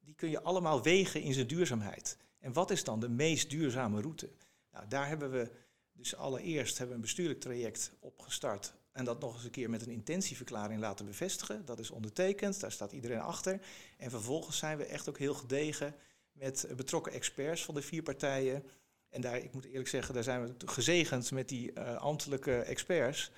Die 0.01 0.15
kun 0.15 0.31
je 0.31 0.43
allemaal 0.43 0.83
wegen 0.83 1.23
in 1.23 1.33
zijn 1.33 1.47
duurzaamheid. 1.47 2.19
En 2.39 2.53
wat 2.53 2.71
is 2.71 2.85
dan 2.85 3.01
de 3.01 3.09
meest 3.09 3.51
duurzame 3.51 4.01
route? 4.01 4.31
Nou, 4.75 4.89
daar 4.89 5.09
hebben 5.09 5.31
we 5.31 5.51
dus 5.93 6.17
allereerst 6.17 6.79
hebben 6.79 6.89
we 6.89 6.95
een 6.95 7.07
bestuurlijk 7.07 7.41
traject 7.41 7.93
opgestart 8.01 8.75
en 8.93 9.05
dat 9.05 9.21
nog 9.21 9.35
eens 9.35 9.45
een 9.45 9.51
keer 9.51 9.71
met 9.71 9.87
een 9.87 9.93
intentieverklaring 9.93 10.81
laten 10.81 11.07
bevestigen. 11.07 11.65
Dat 11.65 11.79
is 11.79 11.91
ondertekend, 11.91 12.61
daar 12.61 12.73
staat 12.73 12.93
iedereen 12.93 13.21
achter. 13.21 13.61
En 13.97 14.11
vervolgens 14.11 14.59
zijn 14.59 14.79
we 14.79 14.85
echt 14.85 15.09
ook 15.09 15.19
heel 15.19 15.35
gedegen 15.35 15.95
met 16.33 16.69
betrokken 16.77 17.13
experts 17.13 17.65
van 17.65 17.75
de 17.75 17.83
vier 17.83 18.03
partijen. 18.03 18.65
En 19.09 19.21
daar, 19.21 19.37
ik 19.37 19.53
moet 19.53 19.65
eerlijk 19.65 19.89
zeggen, 19.89 20.15
daar 20.15 20.23
zijn 20.23 20.43
we 20.43 20.67
gezegend 20.67 21.31
met 21.31 21.49
die 21.49 21.73
uh, 21.73 21.97
ambtelijke 21.97 22.57
experts 22.57 23.31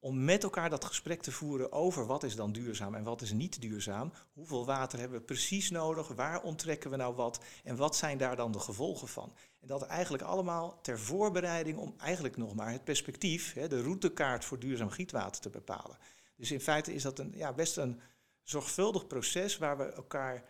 om 0.00 0.24
met 0.24 0.42
elkaar 0.42 0.70
dat 0.70 0.84
gesprek 0.84 1.22
te 1.22 1.32
voeren 1.32 1.72
over 1.72 2.06
wat 2.06 2.22
is 2.22 2.36
dan 2.36 2.52
duurzaam 2.52 2.94
en 2.94 3.02
wat 3.02 3.22
is 3.22 3.32
niet 3.32 3.60
duurzaam. 3.60 4.12
Hoeveel 4.32 4.66
water 4.66 4.98
hebben 4.98 5.18
we 5.18 5.24
precies 5.24 5.70
nodig? 5.70 6.08
Waar 6.08 6.42
onttrekken 6.42 6.90
we 6.90 6.96
nou 6.96 7.14
wat? 7.14 7.40
En 7.64 7.76
wat 7.76 7.96
zijn 7.96 8.18
daar 8.18 8.36
dan 8.36 8.52
de 8.52 8.60
gevolgen 8.60 9.08
van? 9.08 9.34
En 9.60 9.66
dat 9.66 9.82
eigenlijk 9.82 10.22
allemaal 10.22 10.80
ter 10.82 10.98
voorbereiding 10.98 11.78
om 11.78 11.94
eigenlijk 11.98 12.36
nog 12.36 12.54
maar 12.54 12.72
het 12.72 12.84
perspectief, 12.84 13.52
hè, 13.52 13.68
de 13.68 13.82
routekaart 13.82 14.44
voor 14.44 14.58
duurzaam 14.58 14.90
gietwater 14.90 15.40
te 15.40 15.50
bepalen. 15.50 15.98
Dus 16.36 16.50
in 16.50 16.60
feite 16.60 16.94
is 16.94 17.02
dat 17.02 17.18
een, 17.18 17.32
ja, 17.36 17.52
best 17.52 17.76
een 17.76 18.00
zorgvuldig 18.42 19.06
proces 19.06 19.58
waar 19.58 19.76
we 19.76 19.84
elkaar 19.84 20.44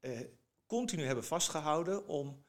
eh, 0.00 0.20
continu 0.66 1.04
hebben 1.04 1.24
vastgehouden 1.24 2.06
om 2.06 2.44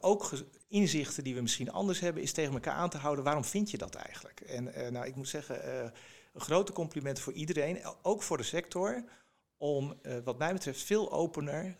ook 0.00 0.30
inzichten 0.68 1.24
die 1.24 1.34
we 1.34 1.40
misschien 1.40 1.72
anders 1.72 2.00
hebben, 2.00 2.22
is 2.22 2.32
tegen 2.32 2.52
elkaar 2.52 2.74
aan 2.74 2.90
te 2.90 2.98
houden. 2.98 3.24
Waarom 3.24 3.44
vind 3.44 3.70
je 3.70 3.78
dat 3.78 3.94
eigenlijk? 3.94 4.40
En 4.40 4.66
uh, 4.66 4.88
nou, 4.88 5.06
ik 5.06 5.16
moet 5.16 5.28
zeggen, 5.28 5.68
uh, 5.68 5.90
een 6.32 6.40
grote 6.40 6.72
compliment 6.72 7.18
voor 7.18 7.32
iedereen, 7.32 7.78
ook 8.02 8.22
voor 8.22 8.36
de 8.36 8.42
sector, 8.42 9.04
om 9.56 10.00
wat 10.24 10.38
mij 10.38 10.52
betreft 10.52 10.82
veel 10.82 11.12
opener 11.12 11.76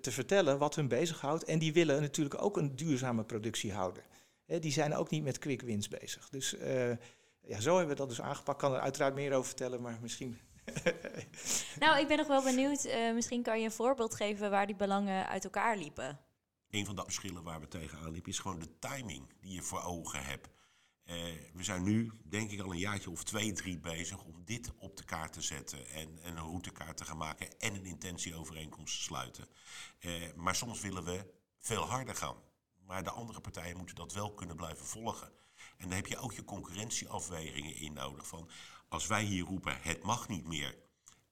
te 0.00 0.10
vertellen 0.10 0.58
wat 0.58 0.74
hun 0.74 0.88
bezighoudt. 0.88 1.44
En 1.44 1.58
die 1.58 1.72
willen 1.72 2.00
natuurlijk 2.00 2.42
ook 2.42 2.56
een 2.56 2.76
duurzame 2.76 3.24
productie 3.24 3.72
houden. 3.72 4.02
Die 4.46 4.72
zijn 4.72 4.94
ook 4.94 5.10
niet 5.10 5.22
met 5.22 5.38
quick 5.38 5.62
wins 5.62 5.88
bezig. 5.88 6.28
Dus 6.28 6.56
ja, 7.40 7.60
zo 7.60 7.76
hebben 7.76 7.94
we 7.94 8.00
dat 8.00 8.08
dus 8.08 8.20
aangepakt. 8.20 8.62
Ik 8.62 8.68
kan 8.68 8.74
er 8.74 8.82
uiteraard 8.82 9.14
meer 9.14 9.32
over 9.32 9.46
vertellen, 9.46 9.82
maar 9.82 9.98
misschien 10.00 10.38
nou, 11.78 12.00
ik 12.00 12.08
ben 12.08 12.16
nog 12.16 12.26
wel 12.26 12.42
benieuwd. 12.42 12.88
Misschien 13.14 13.42
kan 13.42 13.58
je 13.58 13.64
een 13.64 13.72
voorbeeld 13.72 14.14
geven 14.14 14.50
waar 14.50 14.66
die 14.66 14.76
belangen 14.76 15.28
uit 15.28 15.44
elkaar 15.44 15.76
liepen 15.76 16.18
een 16.76 16.86
van 16.86 16.96
de 16.96 17.02
verschillen 17.04 17.42
waar 17.42 17.60
we 17.60 17.68
tegenaan 17.68 18.10
liepen 18.10 18.30
is 18.30 18.38
gewoon 18.38 18.58
de 18.58 18.78
timing 18.78 19.34
die 19.40 19.52
je 19.52 19.62
voor 19.62 19.82
ogen 19.82 20.24
hebt. 20.24 20.48
Uh, 21.04 21.14
we 21.52 21.62
zijn 21.62 21.82
nu, 21.82 22.12
denk 22.24 22.50
ik, 22.50 22.60
al 22.60 22.70
een 22.70 22.78
jaartje 22.78 23.10
of 23.10 23.24
twee, 23.24 23.52
drie 23.52 23.78
bezig 23.78 24.24
om 24.24 24.44
dit 24.44 24.72
op 24.78 24.96
de 24.96 25.04
kaart 25.04 25.32
te 25.32 25.40
zetten 25.40 25.88
en, 25.88 26.22
en 26.22 26.36
een 26.36 26.42
routekaart 26.42 26.96
te 26.96 27.04
gaan 27.04 27.16
maken 27.16 27.58
en 27.58 27.74
een 27.74 27.84
intentieovereenkomst 27.84 28.96
te 28.96 29.02
sluiten. 29.02 29.48
Uh, 30.00 30.32
maar 30.34 30.54
soms 30.54 30.80
willen 30.80 31.04
we 31.04 31.34
veel 31.58 31.82
harder 31.82 32.14
gaan. 32.14 32.36
Maar 32.86 33.04
de 33.04 33.10
andere 33.10 33.40
partijen 33.40 33.76
moeten 33.76 33.96
dat 33.96 34.12
wel 34.12 34.34
kunnen 34.34 34.56
blijven 34.56 34.86
volgen. 34.86 35.32
En 35.76 35.88
dan 35.88 35.96
heb 35.96 36.06
je 36.06 36.18
ook 36.18 36.32
je 36.32 36.44
concurrentieafwegingen 36.44 37.74
in 37.74 37.92
nodig. 37.92 38.26
Van 38.26 38.50
als 38.88 39.06
wij 39.06 39.22
hier 39.22 39.44
roepen, 39.44 39.78
het 39.80 40.02
mag 40.02 40.28
niet 40.28 40.46
meer. 40.46 40.76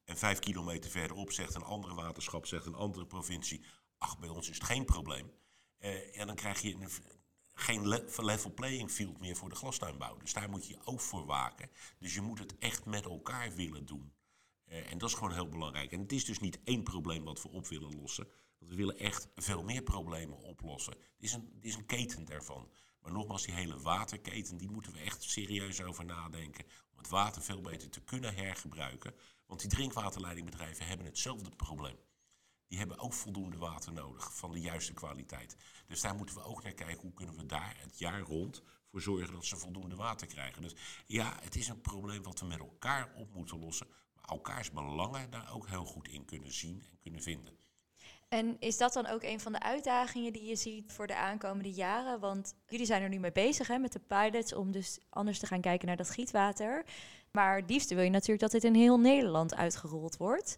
En 0.05 0.17
vijf 0.17 0.39
kilometer 0.39 0.91
verderop 0.91 1.31
zegt 1.31 1.55
een 1.55 1.63
andere 1.63 1.93
waterschap, 1.93 2.45
zegt 2.45 2.65
een 2.65 2.75
andere 2.75 3.05
provincie, 3.05 3.65
ach, 3.97 4.19
bij 4.19 4.29
ons 4.29 4.49
is 4.49 4.57
het 4.57 4.65
geen 4.65 4.85
probleem. 4.85 5.31
Uh, 5.79 6.19
en 6.19 6.27
dan 6.27 6.35
krijg 6.35 6.61
je 6.61 6.73
een, 6.73 6.89
geen 7.53 7.87
level 8.15 8.53
playing 8.53 8.91
field 8.91 9.19
meer 9.19 9.35
voor 9.35 9.49
de 9.49 9.55
glastuinbouw. 9.55 10.17
Dus 10.17 10.33
daar 10.33 10.49
moet 10.49 10.67
je 10.67 10.77
ook 10.83 11.01
voor 11.01 11.25
waken. 11.25 11.69
Dus 11.99 12.13
je 12.13 12.21
moet 12.21 12.39
het 12.39 12.57
echt 12.57 12.85
met 12.85 13.05
elkaar 13.05 13.53
willen 13.53 13.85
doen. 13.85 14.13
Uh, 14.67 14.91
en 14.91 14.97
dat 14.97 15.09
is 15.09 15.15
gewoon 15.15 15.33
heel 15.33 15.49
belangrijk. 15.49 15.91
En 15.91 15.99
het 15.99 16.11
is 16.11 16.25
dus 16.25 16.39
niet 16.39 16.59
één 16.63 16.83
probleem 16.83 17.23
wat 17.23 17.41
we 17.41 17.49
op 17.49 17.67
willen 17.67 17.95
lossen. 17.95 18.27
Want 18.57 18.71
we 18.71 18.77
willen 18.77 18.97
echt 18.97 19.27
veel 19.35 19.63
meer 19.63 19.81
problemen 19.81 20.37
oplossen. 20.37 20.93
Het 20.93 21.23
is 21.23 21.33
een, 21.33 21.51
het 21.55 21.65
is 21.65 21.75
een 21.75 21.85
keten 21.85 22.25
daarvan. 22.25 22.69
Maar 23.01 23.11
nogmaals, 23.11 23.43
die 23.43 23.53
hele 23.53 23.79
waterketen, 23.79 24.57
die 24.57 24.71
moeten 24.71 24.93
we 24.93 24.99
echt 24.99 25.23
serieus 25.23 25.81
over 25.81 26.05
nadenken. 26.05 26.65
Om 26.91 26.97
het 26.97 27.07
water 27.07 27.41
veel 27.41 27.61
beter 27.61 27.89
te 27.89 28.01
kunnen 28.01 28.35
hergebruiken. 28.35 29.15
Want 29.45 29.59
die 29.59 29.69
drinkwaterleidingbedrijven 29.69 30.87
hebben 30.87 31.05
hetzelfde 31.05 31.49
probleem 31.49 31.97
die 32.67 32.77
hebben 32.77 32.99
ook 32.99 33.13
voldoende 33.13 33.57
water 33.57 33.93
nodig 33.93 34.35
van 34.35 34.51
de 34.51 34.59
juiste 34.59 34.93
kwaliteit. 34.93 35.55
Dus 35.87 36.01
daar 36.01 36.15
moeten 36.15 36.35
we 36.35 36.43
ook 36.43 36.63
naar 36.63 36.73
kijken 36.73 37.01
hoe 37.01 37.13
kunnen 37.13 37.35
we 37.35 37.45
daar 37.45 37.75
het 37.79 37.99
jaar 37.99 38.21
rond 38.21 38.63
voor 38.91 39.01
zorgen 39.01 39.33
dat 39.33 39.45
ze 39.45 39.57
voldoende 39.57 39.95
water 39.95 40.27
krijgen. 40.27 40.61
Dus 40.61 40.75
ja, 41.05 41.37
het 41.41 41.55
is 41.55 41.67
een 41.67 41.81
probleem 41.81 42.23
wat 42.23 42.39
we 42.39 42.45
met 42.45 42.59
elkaar 42.59 43.13
op 43.15 43.33
moeten 43.33 43.59
lossen. 43.59 43.87
Maar 44.15 44.25
elkaars 44.25 44.71
belangen 44.71 45.29
daar 45.29 45.53
ook 45.53 45.67
heel 45.67 45.85
goed 45.85 46.07
in 46.07 46.25
kunnen 46.25 46.53
zien 46.53 46.85
en 46.91 46.99
kunnen 47.01 47.21
vinden. 47.21 47.57
En 48.29 48.59
is 48.59 48.77
dat 48.77 48.93
dan 48.93 49.07
ook 49.07 49.23
een 49.23 49.39
van 49.39 49.51
de 49.51 49.59
uitdagingen 49.59 50.33
die 50.33 50.45
je 50.45 50.55
ziet 50.55 50.91
voor 50.91 51.07
de 51.07 51.15
aankomende 51.15 51.71
jaren? 51.71 52.19
Want 52.19 52.55
jullie 52.67 52.85
zijn 52.85 53.01
er 53.01 53.09
nu 53.09 53.19
mee 53.19 53.31
bezig 53.31 53.67
hè, 53.67 53.77
met 53.77 53.93
de 53.93 53.99
pilots 53.99 54.53
om 54.53 54.71
dus 54.71 54.99
anders 55.09 55.39
te 55.39 55.45
gaan 55.45 55.61
kijken 55.61 55.87
naar 55.87 55.97
dat 55.97 56.09
gietwater. 56.09 56.85
Maar 57.31 57.55
het 57.55 57.69
liefste 57.69 57.95
wil 57.95 58.03
je 58.03 58.09
natuurlijk 58.09 58.39
dat 58.39 58.51
dit 58.51 58.63
in 58.63 58.75
heel 58.75 58.99
Nederland 58.99 59.55
uitgerold 59.55 60.17
wordt. 60.17 60.57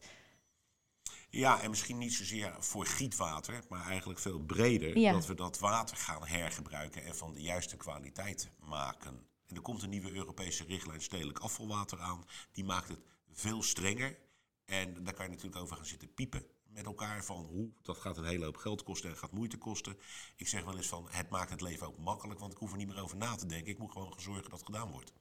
Ja, 1.38 1.62
en 1.62 1.69
misschien 1.69 1.97
niet 1.97 2.13
zozeer 2.13 2.56
voor 2.60 2.86
gietwater, 2.86 3.63
maar 3.69 3.86
eigenlijk 3.86 4.19
veel 4.19 4.39
breder. 4.39 5.12
Dat 5.12 5.26
we 5.26 5.34
dat 5.34 5.60
water 5.60 5.97
gaan 5.97 6.28
hergebruiken 6.28 7.06
en 7.06 7.15
van 7.15 7.34
de 7.34 7.41
juiste 7.41 7.78
kwaliteit 7.78 8.52
maken. 8.60 9.28
En 9.47 9.56
er 9.56 9.62
komt 9.62 9.84
een 9.84 9.89
nieuwe 9.89 10.12
Europese 10.12 10.63
richtlijn 10.63 11.02
stedelijk 11.02 11.39
afvalwater 11.39 12.00
aan. 12.00 12.26
Die 12.52 12.63
maakt 12.63 12.88
het 12.88 13.00
veel 13.32 13.63
strenger. 13.63 14.17
En 14.65 15.04
daar 15.04 15.13
kan 15.13 15.26
je 15.26 15.32
natuurlijk 15.32 15.62
over 15.62 15.76
gaan 15.76 15.86
zitten 15.86 16.13
piepen 16.13 16.45
met 16.63 16.86
elkaar 16.86 17.23
van 17.23 17.45
hoe 17.45 17.69
dat 17.82 17.97
gaat 17.97 18.17
een 18.17 18.26
hele 18.26 18.45
hoop 18.45 18.58
geld 18.58 18.84
kosten 18.84 19.10
en 19.10 19.17
gaat 19.17 19.32
moeite 19.32 19.58
kosten. 19.58 19.97
Ik 20.36 20.47
zeg 20.47 20.63
wel 20.63 20.78
eens 20.78 20.88
van 20.88 21.08
het 21.10 21.30
maakt 21.30 21.50
het 21.50 21.62
leven 21.62 21.88
ook 21.88 21.97
makkelijk, 21.97 22.39
want 22.39 22.52
ik 22.52 22.58
hoef 22.58 22.71
er 22.71 22.78
niet 22.78 22.88
meer 22.88 23.02
over 23.02 23.17
na 23.17 23.36
te 23.36 23.45
denken. 23.45 23.71
Ik 23.71 23.78
moet 23.78 23.91
gewoon 23.91 24.13
zorgen 24.17 24.43
dat 24.43 24.60
het 24.60 24.65
gedaan 24.65 24.91
wordt. 24.91 25.13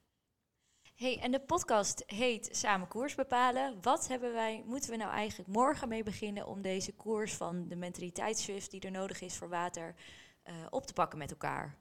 Hey, 0.96 1.18
en 1.18 1.30
de 1.30 1.40
podcast 1.40 2.02
heet 2.06 2.48
Samen 2.52 2.88
koers 2.88 3.14
bepalen. 3.14 3.78
Wat 3.82 4.08
hebben 4.08 4.32
wij, 4.32 4.62
moeten 4.66 4.90
we 4.90 4.96
nou 4.96 5.10
eigenlijk 5.10 5.48
morgen 5.48 5.88
mee 5.88 6.02
beginnen 6.02 6.46
om 6.46 6.62
deze 6.62 6.92
koers 6.92 7.34
van 7.34 7.68
de 7.68 7.76
mentaliteitsshift 7.76 8.70
die 8.70 8.80
er 8.80 8.90
nodig 8.90 9.20
is 9.20 9.36
voor 9.36 9.48
water 9.48 9.94
uh, 10.48 10.54
op 10.70 10.86
te 10.86 10.92
pakken 10.92 11.18
met 11.18 11.30
elkaar? 11.30 11.78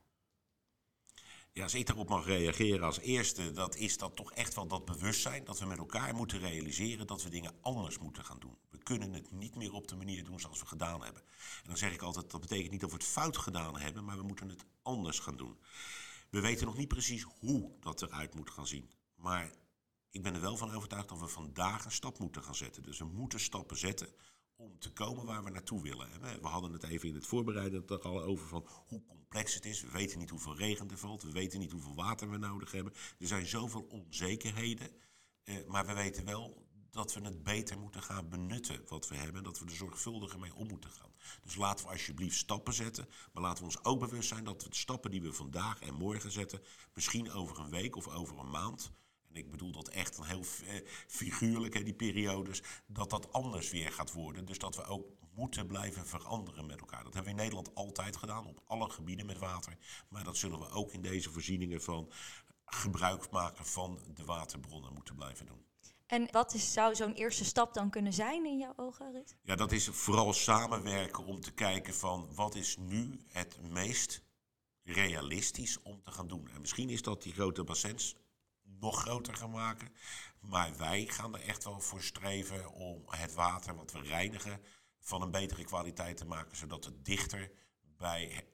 Ja, 1.51 1.63
als 1.63 1.73
ik 1.73 1.85
daarop 1.85 2.09
mag 2.09 2.25
reageren 2.25 2.85
als 2.85 2.99
eerste, 2.99 3.51
dat 3.51 3.75
is 3.75 3.97
dat 3.97 4.15
toch 4.15 4.31
echt 4.31 4.55
wel 4.55 4.67
dat 4.67 4.85
bewustzijn 4.85 5.43
dat 5.43 5.59
we 5.59 5.65
met 5.65 5.77
elkaar 5.77 6.15
moeten 6.15 6.39
realiseren 6.39 7.07
dat 7.07 7.23
we 7.23 7.29
dingen 7.29 7.55
anders 7.61 7.99
moeten 7.99 8.25
gaan 8.25 8.39
doen. 8.39 8.57
We 8.69 8.77
kunnen 8.83 9.13
het 9.13 9.31
niet 9.31 9.55
meer 9.55 9.73
op 9.73 9.87
de 9.87 9.95
manier 9.95 10.23
doen 10.23 10.39
zoals 10.39 10.59
we 10.59 10.65
gedaan 10.65 11.03
hebben. 11.03 11.21
En 11.61 11.67
dan 11.67 11.77
zeg 11.77 11.93
ik 11.93 12.01
altijd, 12.01 12.31
dat 12.31 12.41
betekent 12.41 12.71
niet 12.71 12.81
dat 12.81 12.91
we 12.91 12.97
het 12.97 13.05
fout 13.05 13.37
gedaan 13.37 13.79
hebben, 13.79 14.05
maar 14.05 14.17
we 14.17 14.23
moeten 14.23 14.49
het 14.49 14.65
anders 14.81 15.19
gaan 15.19 15.37
doen. 15.37 15.57
We 16.29 16.39
weten 16.39 16.65
nog 16.65 16.77
niet 16.77 16.87
precies 16.87 17.25
hoe 17.39 17.71
dat 17.79 18.01
eruit 18.01 18.35
moet 18.35 18.49
gaan 18.49 18.67
zien. 18.67 18.89
Maar 19.25 19.51
ik 20.09 20.23
ben 20.23 20.33
er 20.33 20.41
wel 20.41 20.57
van 20.57 20.71
overtuigd 20.71 21.09
dat 21.09 21.19
we 21.19 21.27
vandaag 21.27 21.85
een 21.85 21.91
stap 21.91 22.19
moeten 22.19 22.43
gaan 22.43 22.55
zetten. 22.55 22.83
Dus 22.83 22.97
we 22.97 23.05
moeten 23.05 23.39
stappen 23.39 23.77
zetten 23.77 24.07
om 24.55 24.79
te 24.79 24.91
komen 24.91 25.25
waar 25.25 25.43
we 25.43 25.49
naartoe 25.49 25.81
willen. 25.81 26.21
We 26.41 26.47
hadden 26.47 26.71
het 26.71 26.83
even 26.83 27.07
in 27.07 27.15
het 27.15 27.25
voorbereiden 27.25 27.87
er 27.87 28.01
al 28.01 28.21
over 28.21 28.47
van 28.47 28.67
hoe 28.87 29.05
complex 29.05 29.53
het 29.53 29.65
is. 29.65 29.81
We 29.81 29.91
weten 29.91 30.19
niet 30.19 30.29
hoeveel 30.29 30.55
regen 30.55 30.89
er 30.89 30.97
valt. 30.97 31.23
We 31.23 31.31
weten 31.31 31.59
niet 31.59 31.71
hoeveel 31.71 31.95
water 31.95 32.29
we 32.29 32.37
nodig 32.37 32.71
hebben. 32.71 32.93
Er 33.19 33.27
zijn 33.27 33.45
zoveel 33.45 33.81
onzekerheden. 33.81 34.89
Eh, 35.43 35.65
maar 35.67 35.85
we 35.85 35.93
weten 35.93 36.25
wel 36.25 36.67
dat 36.95 37.13
we 37.13 37.21
het 37.21 37.43
beter 37.43 37.79
moeten 37.79 38.03
gaan 38.03 38.29
benutten 38.29 38.81
wat 38.87 39.07
we 39.07 39.15
hebben. 39.15 39.35
En 39.35 39.43
dat 39.43 39.59
we 39.59 39.65
er 39.65 39.75
zorgvuldiger 39.75 40.39
mee 40.39 40.55
om 40.55 40.67
moeten 40.67 40.91
gaan. 40.91 41.11
Dus 41.43 41.55
laten 41.55 41.85
we 41.85 41.91
alsjeblieft 41.91 42.37
stappen 42.37 42.73
zetten. 42.73 43.07
Maar 43.33 43.43
laten 43.43 43.57
we 43.57 43.65
ons 43.65 43.83
ook 43.83 43.99
bewust 43.99 44.27
zijn 44.27 44.43
dat 44.43 44.61
de 44.61 44.67
stappen 44.69 45.11
die 45.11 45.21
we 45.21 45.33
vandaag 45.33 45.81
en 45.81 45.93
morgen 45.93 46.31
zetten... 46.31 46.61
misschien 46.93 47.31
over 47.31 47.59
een 47.59 47.69
week 47.69 47.95
of 47.95 48.07
over 48.07 48.39
een 48.39 48.49
maand 48.49 48.91
ik 49.35 49.51
bedoel 49.51 49.71
dat 49.71 49.87
echt 49.87 50.25
heel 50.25 50.43
eh, 50.67 50.87
figuurlijk, 51.07 51.73
hè, 51.73 51.83
die 51.83 51.93
periodes, 51.93 52.61
dat 52.87 53.09
dat 53.09 53.33
anders 53.33 53.71
weer 53.71 53.91
gaat 53.91 54.13
worden. 54.13 54.45
Dus 54.45 54.57
dat 54.57 54.75
we 54.75 54.83
ook 54.83 55.05
moeten 55.33 55.67
blijven 55.67 56.07
veranderen 56.07 56.65
met 56.65 56.79
elkaar. 56.79 57.03
Dat 57.03 57.13
hebben 57.13 57.33
we 57.33 57.39
in 57.39 57.43
Nederland 57.43 57.75
altijd 57.75 58.17
gedaan, 58.17 58.47
op 58.47 58.61
alle 58.65 58.89
gebieden 58.89 59.25
met 59.25 59.37
water. 59.37 59.77
Maar 60.09 60.23
dat 60.23 60.37
zullen 60.37 60.59
we 60.59 60.69
ook 60.69 60.91
in 60.91 61.01
deze 61.01 61.31
voorzieningen 61.31 61.81
van 61.81 62.11
gebruik 62.65 63.29
maken 63.29 63.65
van 63.65 63.99
de 64.13 64.25
waterbronnen 64.25 64.93
moeten 64.93 65.15
blijven 65.15 65.45
doen. 65.45 65.65
En 66.05 66.27
wat 66.31 66.53
is, 66.53 66.73
zou 66.73 66.95
zo'n 66.95 67.13
eerste 67.13 67.45
stap 67.45 67.73
dan 67.73 67.89
kunnen 67.89 68.13
zijn 68.13 68.45
in 68.45 68.57
jouw 68.57 68.73
ogen, 68.75 69.11
Ruud? 69.11 69.35
Ja, 69.41 69.55
dat 69.55 69.71
is 69.71 69.87
vooral 69.87 70.33
samenwerken 70.33 71.25
om 71.25 71.41
te 71.41 71.51
kijken 71.51 71.93
van 71.93 72.29
wat 72.35 72.55
is 72.55 72.77
nu 72.77 73.19
het 73.27 73.57
meest 73.69 74.23
realistisch 74.83 75.81
om 75.81 76.01
te 76.03 76.11
gaan 76.11 76.27
doen. 76.27 76.49
En 76.53 76.61
misschien 76.61 76.89
is 76.89 77.01
dat 77.01 77.23
die 77.23 77.33
grote 77.33 77.63
bassins 77.63 78.15
nog 78.85 79.01
groter 79.01 79.35
gaan 79.35 79.51
maken. 79.51 79.89
Maar 80.39 80.77
wij 80.77 81.05
gaan 81.05 81.33
er 81.33 81.41
echt 81.41 81.63
wel 81.63 81.79
voor 81.79 82.03
streven 82.03 82.71
om 82.71 83.03
het 83.05 83.33
water 83.33 83.75
wat 83.75 83.91
we 83.91 84.01
reinigen 84.01 84.61
van 84.99 85.21
een 85.21 85.31
betere 85.31 85.63
kwaliteit 85.63 86.17
te 86.17 86.25
maken, 86.25 86.57
zodat 86.57 86.85
het 86.85 87.05
dichter 87.05 87.51
bij 87.97 88.47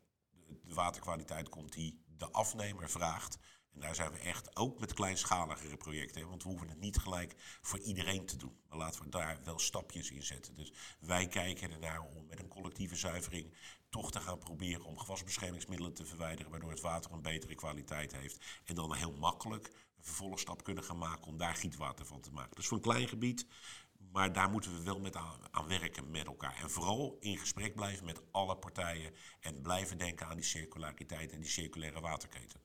de 0.64 0.74
waterkwaliteit 0.74 1.50
komt 1.50 1.74
die 1.74 2.04
de 2.18 2.32
afnemer 2.32 2.90
vraagt. 2.90 3.38
En 3.74 3.80
daar 3.80 3.96
zijn 3.96 4.12
we 4.12 4.20
echt 4.20 4.56
ook 4.56 4.80
met 4.80 4.94
kleinschaligere 4.94 5.78
projecten. 5.78 6.30
Want 6.30 6.44
we 6.44 6.50
hoeven 6.50 6.70
het 6.70 6.80
niet 6.80 6.98
gelijk 6.98 7.36
voor 7.62 7.80
iedereen 7.80 8.26
te 8.26 8.38
doen. 8.38 8.60
Maar 8.70 8.78
laten 8.78 9.04
we 9.04 9.10
daar 9.10 9.40
wel 9.44 9.60
stapjes 9.60 10.12
in 10.12 10.24
zetten. 10.24 10.56
Dus 10.56 10.74
wij 11.00 11.28
kijken 11.28 11.72
ernaar 11.72 12.02
om 12.02 12.26
met 12.26 12.40
een 12.40 12.48
collectieve 12.48 12.96
zuivering 12.96 13.54
toch 13.90 14.12
te 14.12 14.20
gaan 14.20 14.38
proberen 14.38 14.84
om 14.86 14.98
gewasbeschermingsmiddelen 14.98 15.94
te 15.94 16.06
verwijderen. 16.06 16.52
Waardoor 16.52 16.72
het 16.72 16.82
water 16.82 17.12
een 17.12 17.22
betere 17.22 17.56
kwaliteit 17.56 18.12
heeft. 18.12 18.46
En 18.66 18.76
dan 18.76 18.96
heel 18.96 19.14
makkelijk 19.14 19.72
vervolgstap 20.02 20.64
kunnen 20.64 20.84
gaan 20.84 20.98
maken 20.98 21.28
om 21.28 21.38
daar 21.38 21.56
gietwater 21.56 22.06
van 22.06 22.22
te 22.22 22.32
maken. 22.32 22.56
Dus 22.56 22.68
voor 22.68 22.78
een 22.78 22.84
klein 22.84 23.08
gebied, 23.08 23.46
maar 24.12 24.34
daar 24.34 24.50
moeten 24.50 24.78
we 24.78 24.84
wel 24.84 25.00
met 25.00 25.16
aan, 25.16 25.68
werken 25.68 26.12
met 26.12 26.26
elkaar. 26.26 26.56
En 26.62 26.70
vooral 26.70 27.18
in 27.20 27.38
gesprek 27.38 27.76
blijven 27.76 28.06
met 28.06 28.22
alle 28.32 28.58
partijen 28.58 29.14
en 29.40 29.62
blijven 29.62 29.98
denken 29.98 30.28
aan 30.28 30.36
die 30.36 30.46
circulariteit 30.46 31.32
en 31.32 31.40
die 31.40 31.50
circulaire 31.50 32.00
waterketen. 32.00 32.60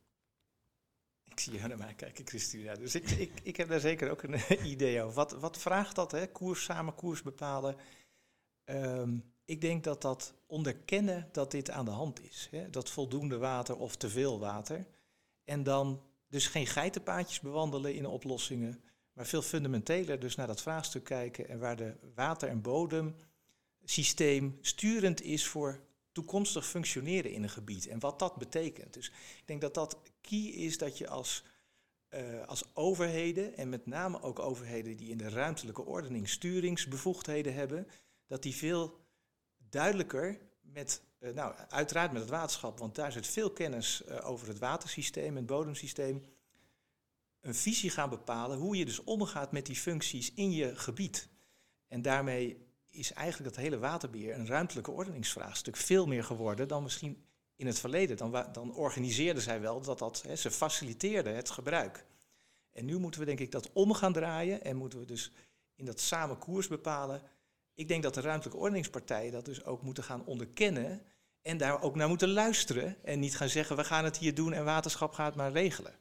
Ik 1.24 1.40
zie 1.40 1.52
jou 1.52 1.68
naar 1.68 1.78
mij 1.78 1.94
kijken, 1.94 2.26
Christina. 2.26 2.74
Dus 2.74 2.94
ik, 2.94 3.10
ik, 3.10 3.32
ik 3.42 3.56
heb 3.56 3.68
daar 3.68 3.80
zeker 3.80 4.10
ook 4.10 4.22
een 4.22 4.40
idee 4.72 5.02
over. 5.02 5.14
Wat, 5.14 5.32
wat 5.32 5.58
vraagt 5.58 5.94
dat, 5.94 6.12
hè? 6.12 6.26
Koers 6.26 6.64
samen, 6.64 6.94
koers 6.94 7.22
bepalen. 7.22 7.76
Ehm, 8.64 9.18
ik 9.44 9.60
denk 9.60 9.84
dat 9.84 10.02
dat 10.02 10.34
onderkennen 10.46 11.28
dat 11.32 11.50
dit 11.50 11.70
aan 11.70 11.84
de 11.84 11.90
hand 11.90 12.22
is. 12.22 12.48
Hè? 12.50 12.70
Dat 12.70 12.90
voldoende 12.90 13.38
water 13.38 13.76
of 13.76 13.96
te 13.96 14.08
veel 14.08 14.38
water. 14.38 14.86
En 15.44 15.62
dan 15.62 16.02
dus 16.28 16.46
geen 16.46 16.66
geitenpaadjes 16.66 17.40
bewandelen 17.40 17.94
in 17.94 18.06
oplossingen, 18.06 18.82
maar 19.12 19.26
veel 19.26 19.42
fundamenteler 19.42 20.20
dus 20.20 20.34
naar 20.34 20.46
dat 20.46 20.62
vraagstuk 20.62 21.04
kijken 21.04 21.48
en 21.48 21.58
waar 21.58 21.76
de 21.76 21.94
water- 22.14 22.48
en 22.48 22.62
bodemsysteem 22.62 24.58
sturend 24.60 25.22
is 25.22 25.46
voor 25.46 25.80
toekomstig 26.12 26.66
functioneren 26.66 27.30
in 27.30 27.42
een 27.42 27.50
gebied 27.50 27.86
en 27.86 27.98
wat 27.98 28.18
dat 28.18 28.36
betekent. 28.36 28.94
Dus 28.94 29.06
ik 29.38 29.42
denk 29.44 29.60
dat 29.60 29.74
dat 29.74 29.98
key 30.20 30.38
is 30.38 30.78
dat 30.78 30.98
je 30.98 31.08
als, 31.08 31.44
uh, 32.10 32.46
als 32.46 32.64
overheden, 32.74 33.56
en 33.56 33.68
met 33.68 33.86
name 33.86 34.22
ook 34.22 34.38
overheden 34.38 34.96
die 34.96 35.10
in 35.10 35.18
de 35.18 35.28
ruimtelijke 35.28 35.84
ordening 35.84 36.28
sturingsbevoegdheden 36.28 37.54
hebben, 37.54 37.86
dat 38.26 38.42
die 38.42 38.54
veel 38.54 38.98
duidelijker 39.68 40.38
met 40.60 41.02
eh, 41.18 41.34
nou, 41.34 41.54
uiteraard 41.68 42.12
met 42.12 42.20
het 42.20 42.30
waterschap, 42.30 42.78
want 42.78 42.94
daar 42.94 43.12
zit 43.12 43.26
veel 43.26 43.50
kennis 43.50 44.02
uh, 44.08 44.28
over 44.28 44.48
het 44.48 44.58
watersysteem 44.58 45.28
en 45.28 45.36
het 45.36 45.46
bodemsysteem. 45.46 46.24
Een 47.40 47.54
visie 47.54 47.90
gaan 47.90 48.10
bepalen 48.10 48.58
hoe 48.58 48.76
je 48.76 48.84
dus 48.84 49.04
omgaat 49.04 49.52
met 49.52 49.66
die 49.66 49.76
functies 49.76 50.32
in 50.34 50.52
je 50.52 50.76
gebied. 50.76 51.28
En 51.88 52.02
daarmee 52.02 52.66
is 52.90 53.12
eigenlijk 53.12 53.54
dat 53.54 53.64
hele 53.64 53.78
waterbeheer 53.78 54.34
een 54.34 54.46
ruimtelijke 54.46 54.90
ordeningsvraagstuk 54.90 55.76
veel 55.76 56.06
meer 56.06 56.24
geworden 56.24 56.68
dan 56.68 56.82
misschien 56.82 57.24
in 57.56 57.66
het 57.66 57.78
verleden. 57.78 58.16
Dan, 58.16 58.46
dan 58.52 58.74
organiseerden 58.74 59.42
zij 59.42 59.60
wel 59.60 59.80
dat 59.80 59.98
dat, 59.98 60.24
ze 60.36 60.50
faciliteerden 60.50 61.36
het 61.36 61.50
gebruik. 61.50 62.06
En 62.72 62.84
nu 62.84 62.98
moeten 62.98 63.20
we 63.20 63.26
denk 63.26 63.40
ik 63.40 63.50
dat 63.50 63.72
om 63.72 63.92
gaan 63.92 64.12
draaien 64.12 64.64
en 64.64 64.76
moeten 64.76 64.98
we 64.98 65.04
dus 65.04 65.32
in 65.74 65.84
dat 65.84 66.00
samen 66.00 66.38
koers 66.38 66.68
bepalen 66.68 67.22
ik 67.76 67.88
denk 67.88 68.02
dat 68.02 68.14
de 68.14 68.20
ruimtelijke 68.20 68.60
ordeningspartijen 68.60 69.32
dat 69.32 69.44
dus 69.44 69.64
ook 69.64 69.82
moeten 69.82 70.04
gaan 70.04 70.24
onderkennen 70.24 71.02
en 71.42 71.56
daar 71.56 71.82
ook 71.82 71.94
naar 71.94 72.08
moeten 72.08 72.28
luisteren 72.28 72.96
en 73.04 73.18
niet 73.18 73.36
gaan 73.36 73.48
zeggen 73.48 73.76
we 73.76 73.84
gaan 73.84 74.04
het 74.04 74.18
hier 74.18 74.34
doen 74.34 74.52
en 74.52 74.64
waterschap 74.64 75.12
gaat 75.12 75.34
maar 75.34 75.52
regelen. 75.52 75.94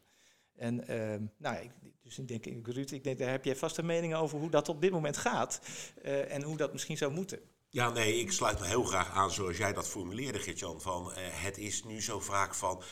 En 0.55 0.91
uh, 0.91 1.15
nou, 1.37 1.63
ik, 1.63 1.71
dus 2.01 2.19
ik 2.19 2.27
denk, 2.27 2.67
Ruud, 2.67 2.91
ik 2.91 3.03
denk, 3.03 3.17
daar 3.17 3.29
heb 3.29 3.45
jij 3.45 3.55
vast 3.55 3.77
een 3.77 3.85
mening 3.85 4.15
over 4.15 4.39
hoe 4.39 4.49
dat 4.49 4.69
op 4.69 4.81
dit 4.81 4.91
moment 4.91 5.17
gaat 5.17 5.61
uh, 6.03 6.33
en 6.33 6.43
hoe 6.43 6.57
dat 6.57 6.71
misschien 6.71 6.97
zou 6.97 7.11
moeten. 7.11 7.39
Ja, 7.75 7.89
nee, 7.89 8.19
ik 8.19 8.31
sluit 8.31 8.59
me 8.59 8.65
heel 8.65 8.83
graag 8.83 9.09
aan 9.09 9.31
zoals 9.31 9.57
jij 9.57 9.73
dat 9.73 9.87
formuleerde, 9.87 10.39
Gertjan. 10.39 10.81
Van, 10.81 11.11
uh, 11.11 11.15
het 11.17 11.57
is 11.57 11.83
nu 11.83 12.01
zo 12.01 12.19
vaak 12.19 12.55
van, 12.55 12.83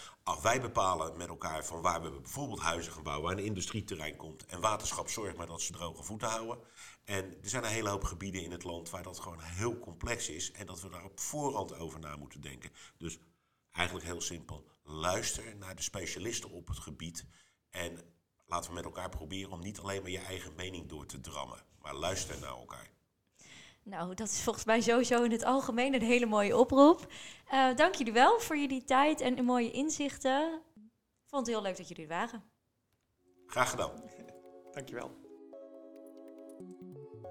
wij 0.42 0.62
bepalen 0.62 1.18
met 1.18 1.28
elkaar 1.28 1.66
van 1.66 1.82
waar 1.82 2.02
we 2.02 2.12
bijvoorbeeld 2.12 2.60
huizen 2.60 2.94
gaan 2.94 3.04
bouwen, 3.04 3.26
waar 3.26 3.38
een 3.38 3.46
industrieterrein 3.46 4.16
komt. 4.16 4.46
En 4.46 4.60
waterschap 4.60 5.10
zorgt 5.10 5.38
maar 5.38 5.48
dat 5.48 5.62
ze 5.62 5.72
droge 5.72 6.04
voeten 6.04 6.28
houden. 6.28 6.58
En 7.04 7.24
er 7.26 7.50
zijn 7.50 7.64
een 7.64 7.70
hele 7.70 7.90
hoop 7.90 8.04
gebieden 8.04 8.44
in 8.44 8.52
het 8.52 8.64
land 8.64 8.90
waar 8.90 9.04
dat 9.04 9.20
gewoon 9.20 9.42
heel 9.42 9.80
complex 9.80 10.30
is. 10.30 10.52
En 10.52 10.66
dat 10.66 10.82
we 10.82 10.90
daar 10.90 11.06
op 11.06 11.20
voorhand 11.20 11.80
over 11.80 12.00
na 12.00 12.16
moeten 12.16 12.42
denken. 12.42 12.72
Dus 12.98 13.20
eigenlijk 13.72 14.06
heel 14.06 14.22
simpel. 14.22 14.68
Luister 14.84 15.56
naar 15.56 15.76
de 15.76 15.82
specialisten 15.82 16.50
op 16.50 16.68
het 16.68 16.80
gebied. 16.80 17.26
En 17.70 18.00
laten 18.46 18.70
we 18.70 18.76
met 18.76 18.86
elkaar 18.86 19.10
proberen 19.10 19.52
om 19.52 19.60
niet 19.60 19.80
alleen 19.80 20.02
maar 20.02 20.12
je 20.12 20.20
eigen 20.20 20.56
mening 20.56 20.90
door 20.90 21.06
te 21.06 21.22
drammen. 21.22 21.66
Maar 21.82 21.96
luister 21.96 22.40
naar 22.40 22.50
elkaar. 22.50 22.92
Nou, 23.84 24.14
dat 24.14 24.28
is 24.28 24.42
volgens 24.42 24.66
mij 24.66 24.82
sowieso 24.82 25.24
in 25.24 25.32
het 25.32 25.44
algemeen 25.44 25.94
een 25.94 26.02
hele 26.02 26.26
mooie 26.26 26.58
oproep. 26.58 27.08
Uh, 27.54 27.76
dank 27.76 27.96
jullie 27.96 28.14
wel 28.14 28.40
voor 28.40 28.58
jullie 28.58 28.84
tijd 28.84 29.22
en 29.22 29.36
de 29.36 29.42
mooie 29.42 29.72
inzichten. 29.72 30.62
Ik 30.76 31.30
vond 31.30 31.46
het 31.46 31.56
heel 31.56 31.64
leuk 31.64 31.78
dat 31.78 31.88
jullie 31.88 32.04
er 32.04 32.10
waren. 32.10 32.44
Graag 33.48 33.70
gedaan. 33.70 33.92
Dankjewel. 34.72 35.12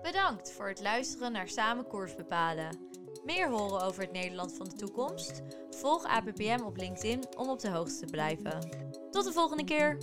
Bedankt 0.02 0.52
voor 0.52 0.68
het 0.68 0.80
luisteren 0.80 1.32
naar 1.32 1.48
Samen 1.48 1.86
Koers 1.86 2.14
Bepalen. 2.14 2.90
Meer 3.24 3.48
horen 3.48 3.82
over 3.82 4.02
het 4.02 4.12
Nederland 4.12 4.56
van 4.56 4.68
de 4.68 4.74
toekomst? 4.74 5.42
Volg 5.70 6.04
APPM 6.04 6.62
op 6.64 6.76
LinkedIn 6.76 7.36
om 7.36 7.48
op 7.48 7.60
de 7.60 7.70
hoogte 7.70 7.98
te 7.98 8.06
blijven. 8.06 8.58
Tot 9.10 9.24
de 9.24 9.32
volgende 9.32 9.64
keer! 9.64 9.98